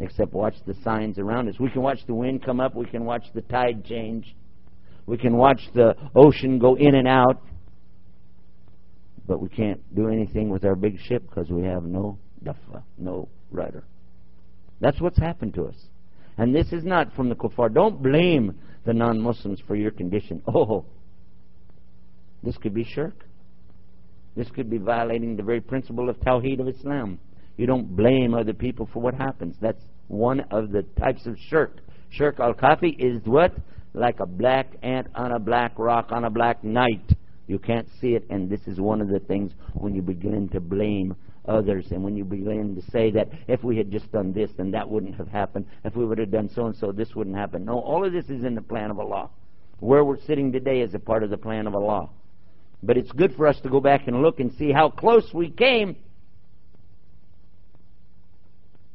except 0.00 0.32
watch 0.32 0.54
the 0.66 0.74
signs 0.82 1.18
around 1.18 1.48
us. 1.48 1.56
We 1.60 1.70
can 1.70 1.82
watch 1.82 1.98
the 2.06 2.14
wind 2.14 2.44
come 2.44 2.58
up. 2.58 2.74
We 2.74 2.86
can 2.86 3.04
watch 3.04 3.24
the 3.34 3.42
tide 3.42 3.84
change. 3.84 4.34
We 5.06 5.18
can 5.18 5.36
watch 5.36 5.60
the 5.74 5.94
ocean 6.14 6.58
go 6.58 6.76
in 6.76 6.94
and 6.94 7.06
out. 7.06 7.42
But 9.26 9.40
we 9.40 9.48
can't 9.48 9.80
do 9.94 10.08
anything 10.08 10.48
with 10.48 10.64
our 10.64 10.74
big 10.74 10.98
ship 11.00 11.28
because 11.28 11.50
we 11.50 11.62
have 11.64 11.84
no 11.84 12.18
duffa, 12.42 12.82
no 12.98 13.28
rudder. 13.50 13.84
That's 14.80 15.00
what's 15.00 15.18
happened 15.18 15.54
to 15.54 15.66
us. 15.66 15.76
And 16.38 16.54
this 16.54 16.72
is 16.72 16.84
not 16.84 17.14
from 17.14 17.28
the 17.28 17.34
kuffar. 17.34 17.72
Don't 17.72 18.02
blame 18.02 18.58
the 18.86 18.94
non-Muslims 18.94 19.60
for 19.66 19.76
your 19.76 19.90
condition. 19.90 20.42
Oh, 20.48 20.84
this 22.42 22.56
could 22.56 22.72
be 22.72 22.84
shirk. 22.84 23.26
This 24.34 24.48
could 24.50 24.70
be 24.70 24.78
violating 24.78 25.36
the 25.36 25.42
very 25.42 25.60
principle 25.60 26.08
of 26.08 26.18
Tawheed 26.20 26.60
of 26.60 26.68
Islam. 26.68 27.18
You 27.58 27.66
don't 27.66 27.94
blame 27.94 28.32
other 28.32 28.54
people 28.54 28.88
for 28.90 29.02
what 29.02 29.14
happens. 29.14 29.56
That's 29.60 29.82
one 30.08 30.40
of 30.50 30.72
the 30.72 30.82
types 30.98 31.26
of 31.26 31.36
shirk. 31.50 31.80
Shirk 32.08 32.40
al-khafi 32.40 32.96
is 32.98 33.20
what? 33.26 33.52
Like 33.92 34.20
a 34.20 34.26
black 34.26 34.68
ant 34.82 35.08
on 35.14 35.32
a 35.32 35.38
black 35.38 35.78
rock 35.78 36.10
on 36.10 36.24
a 36.24 36.30
black 36.30 36.64
night. 36.64 37.12
You 37.46 37.58
can't 37.58 37.88
see 38.00 38.14
it, 38.14 38.24
and 38.30 38.48
this 38.48 38.60
is 38.66 38.80
one 38.80 39.00
of 39.00 39.08
the 39.08 39.18
things 39.18 39.52
when 39.74 39.94
you 39.94 40.02
begin 40.02 40.48
to 40.50 40.60
blame 40.60 41.16
others, 41.50 41.86
and 41.90 42.02
when 42.02 42.16
you 42.16 42.24
begin 42.24 42.74
to 42.76 42.90
say 42.90 43.10
that 43.10 43.28
if 43.48 43.62
we 43.64 43.76
had 43.76 43.90
just 43.90 44.10
done 44.12 44.32
this, 44.32 44.50
then 44.56 44.70
that 44.70 44.88
wouldn't 44.88 45.16
have 45.16 45.28
happened. 45.28 45.66
If 45.84 45.96
we 45.96 46.06
would 46.06 46.18
have 46.18 46.30
done 46.30 46.48
so 46.54 46.66
and 46.66 46.76
so, 46.76 46.92
this 46.92 47.14
wouldn't 47.14 47.36
happen. 47.36 47.64
No, 47.64 47.80
all 47.80 48.04
of 48.04 48.12
this 48.12 48.26
is 48.26 48.44
in 48.44 48.54
the 48.54 48.62
plan 48.62 48.90
of 48.90 48.98
Allah. 48.98 49.28
Where 49.80 50.04
we're 50.04 50.20
sitting 50.20 50.52
today 50.52 50.80
is 50.80 50.94
a 50.94 50.98
part 50.98 51.22
of 51.22 51.30
the 51.30 51.36
plan 51.36 51.66
of 51.66 51.74
Allah. 51.74 52.08
But 52.82 52.96
it's 52.96 53.12
good 53.12 53.34
for 53.34 53.46
us 53.46 53.60
to 53.60 53.68
go 53.68 53.80
back 53.80 54.06
and 54.06 54.22
look 54.22 54.40
and 54.40 54.52
see 54.52 54.72
how 54.72 54.88
close 54.90 55.34
we 55.34 55.50
came. 55.50 55.96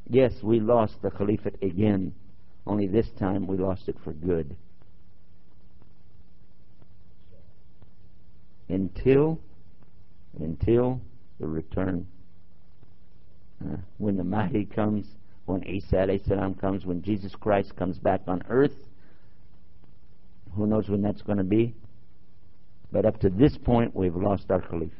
Yes, 0.08 0.32
we 0.42 0.60
lost 0.60 0.94
the 1.02 1.10
caliphate 1.10 1.62
again, 1.62 2.14
only 2.66 2.86
this 2.86 3.08
time 3.18 3.46
we 3.46 3.56
lost 3.56 3.88
it 3.88 3.96
for 4.04 4.12
good. 4.12 4.56
Until, 8.68 9.40
until 10.40 11.00
the 11.38 11.46
return 11.46 12.06
uh, 13.64 13.76
when 13.98 14.16
the 14.16 14.24
Mahdi 14.24 14.64
comes, 14.64 15.06
when 15.46 15.62
Isa 15.62 16.06
salam 16.26 16.54
comes, 16.54 16.84
when 16.84 17.02
Jesus 17.02 17.34
Christ 17.34 17.74
comes 17.76 17.98
back 17.98 18.22
on 18.26 18.42
earth. 18.48 18.74
Who 20.54 20.66
knows 20.66 20.88
when 20.88 21.02
that's 21.02 21.22
going 21.22 21.38
to 21.38 21.44
be? 21.44 21.74
But 22.92 23.04
up 23.04 23.20
to 23.20 23.30
this 23.30 23.56
point, 23.56 23.94
we've 23.94 24.16
lost 24.16 24.50
our 24.50 24.60
Khalifa. 24.60 24.92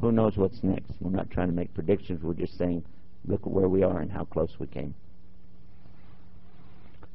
Who 0.00 0.12
knows 0.12 0.36
what's 0.36 0.62
next? 0.62 0.92
We're 1.00 1.10
not 1.10 1.30
trying 1.30 1.48
to 1.48 1.54
make 1.54 1.72
predictions. 1.74 2.22
We're 2.22 2.34
just 2.34 2.56
saying, 2.58 2.84
look 3.26 3.40
at 3.42 3.50
where 3.50 3.68
we 3.68 3.82
are 3.82 4.00
and 4.00 4.10
how 4.10 4.24
close 4.24 4.50
we 4.58 4.66
came. 4.66 4.94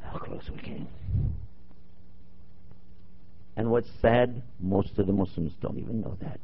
How 0.02 0.18
close 0.18 0.50
we 0.50 0.62
came. 0.62 0.88
And 3.56 3.70
what's 3.70 3.90
sad, 4.02 4.42
most 4.60 4.98
of 4.98 5.08
the 5.08 5.14
Muslims 5.14 5.54
don't 5.62 5.78
even 5.78 6.02
know 6.02 6.18
that 6.22 6.40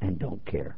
and 0.00 0.18
don't 0.18 0.44
care. 0.44 0.76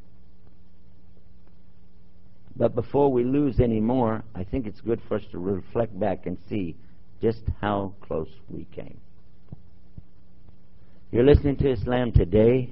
But 2.58 2.74
before 2.74 3.12
we 3.12 3.22
lose 3.22 3.60
any 3.60 3.80
more, 3.80 4.22
I 4.34 4.44
think 4.44 4.66
it's 4.66 4.80
good 4.80 5.00
for 5.08 5.16
us 5.16 5.22
to 5.32 5.38
reflect 5.38 5.98
back 5.98 6.26
and 6.26 6.38
see 6.48 6.76
just 7.20 7.42
how 7.60 7.92
close 8.00 8.30
we 8.48 8.66
came. 8.74 8.98
You're 11.12 11.24
listening 11.24 11.56
to 11.58 11.70
Islam 11.70 12.12
today. 12.12 12.70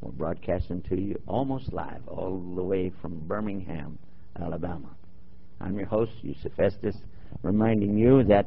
We're 0.00 0.12
broadcasting 0.12 0.82
to 0.82 0.98
you 0.98 1.20
almost 1.26 1.72
live, 1.72 2.06
all 2.06 2.40
the 2.54 2.62
way 2.62 2.92
from 3.02 3.18
Birmingham, 3.26 3.98
Alabama. 4.40 4.88
I'm 5.60 5.76
your 5.76 5.88
host, 5.88 6.12
Yusuf 6.22 6.58
Estes, 6.58 6.96
reminding 7.42 7.98
you 7.98 8.24
that 8.24 8.46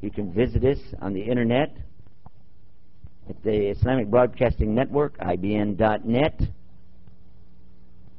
you 0.00 0.10
can 0.10 0.32
visit 0.32 0.64
us 0.64 0.78
on 1.00 1.12
the 1.12 1.22
internet 1.22 1.76
at 3.28 3.42
the 3.42 3.70
Islamic 3.70 4.08
Broadcasting 4.08 4.74
Network, 4.74 5.18
IBN.net 5.18 6.40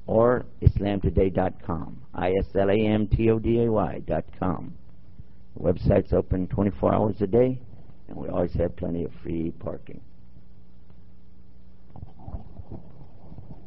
or 0.07 0.45
islamtoday.com. 0.61 2.01
I-S-L-A-M-T-O-D-A-Y.com. 2.13 4.73
The 5.55 5.59
website's 5.59 6.13
open 6.13 6.47
24 6.47 6.93
hours 6.93 7.15
a 7.21 7.27
day, 7.27 7.59
and 8.07 8.17
we 8.17 8.27
always 8.27 8.53
have 8.53 8.75
plenty 8.75 9.03
of 9.03 9.11
free 9.21 9.51
parking. 9.59 10.01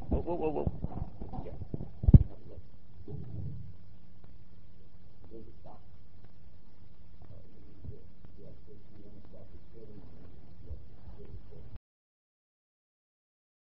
Whoa, 0.09 0.21
whoa, 0.21 0.35
whoa, 0.35 0.73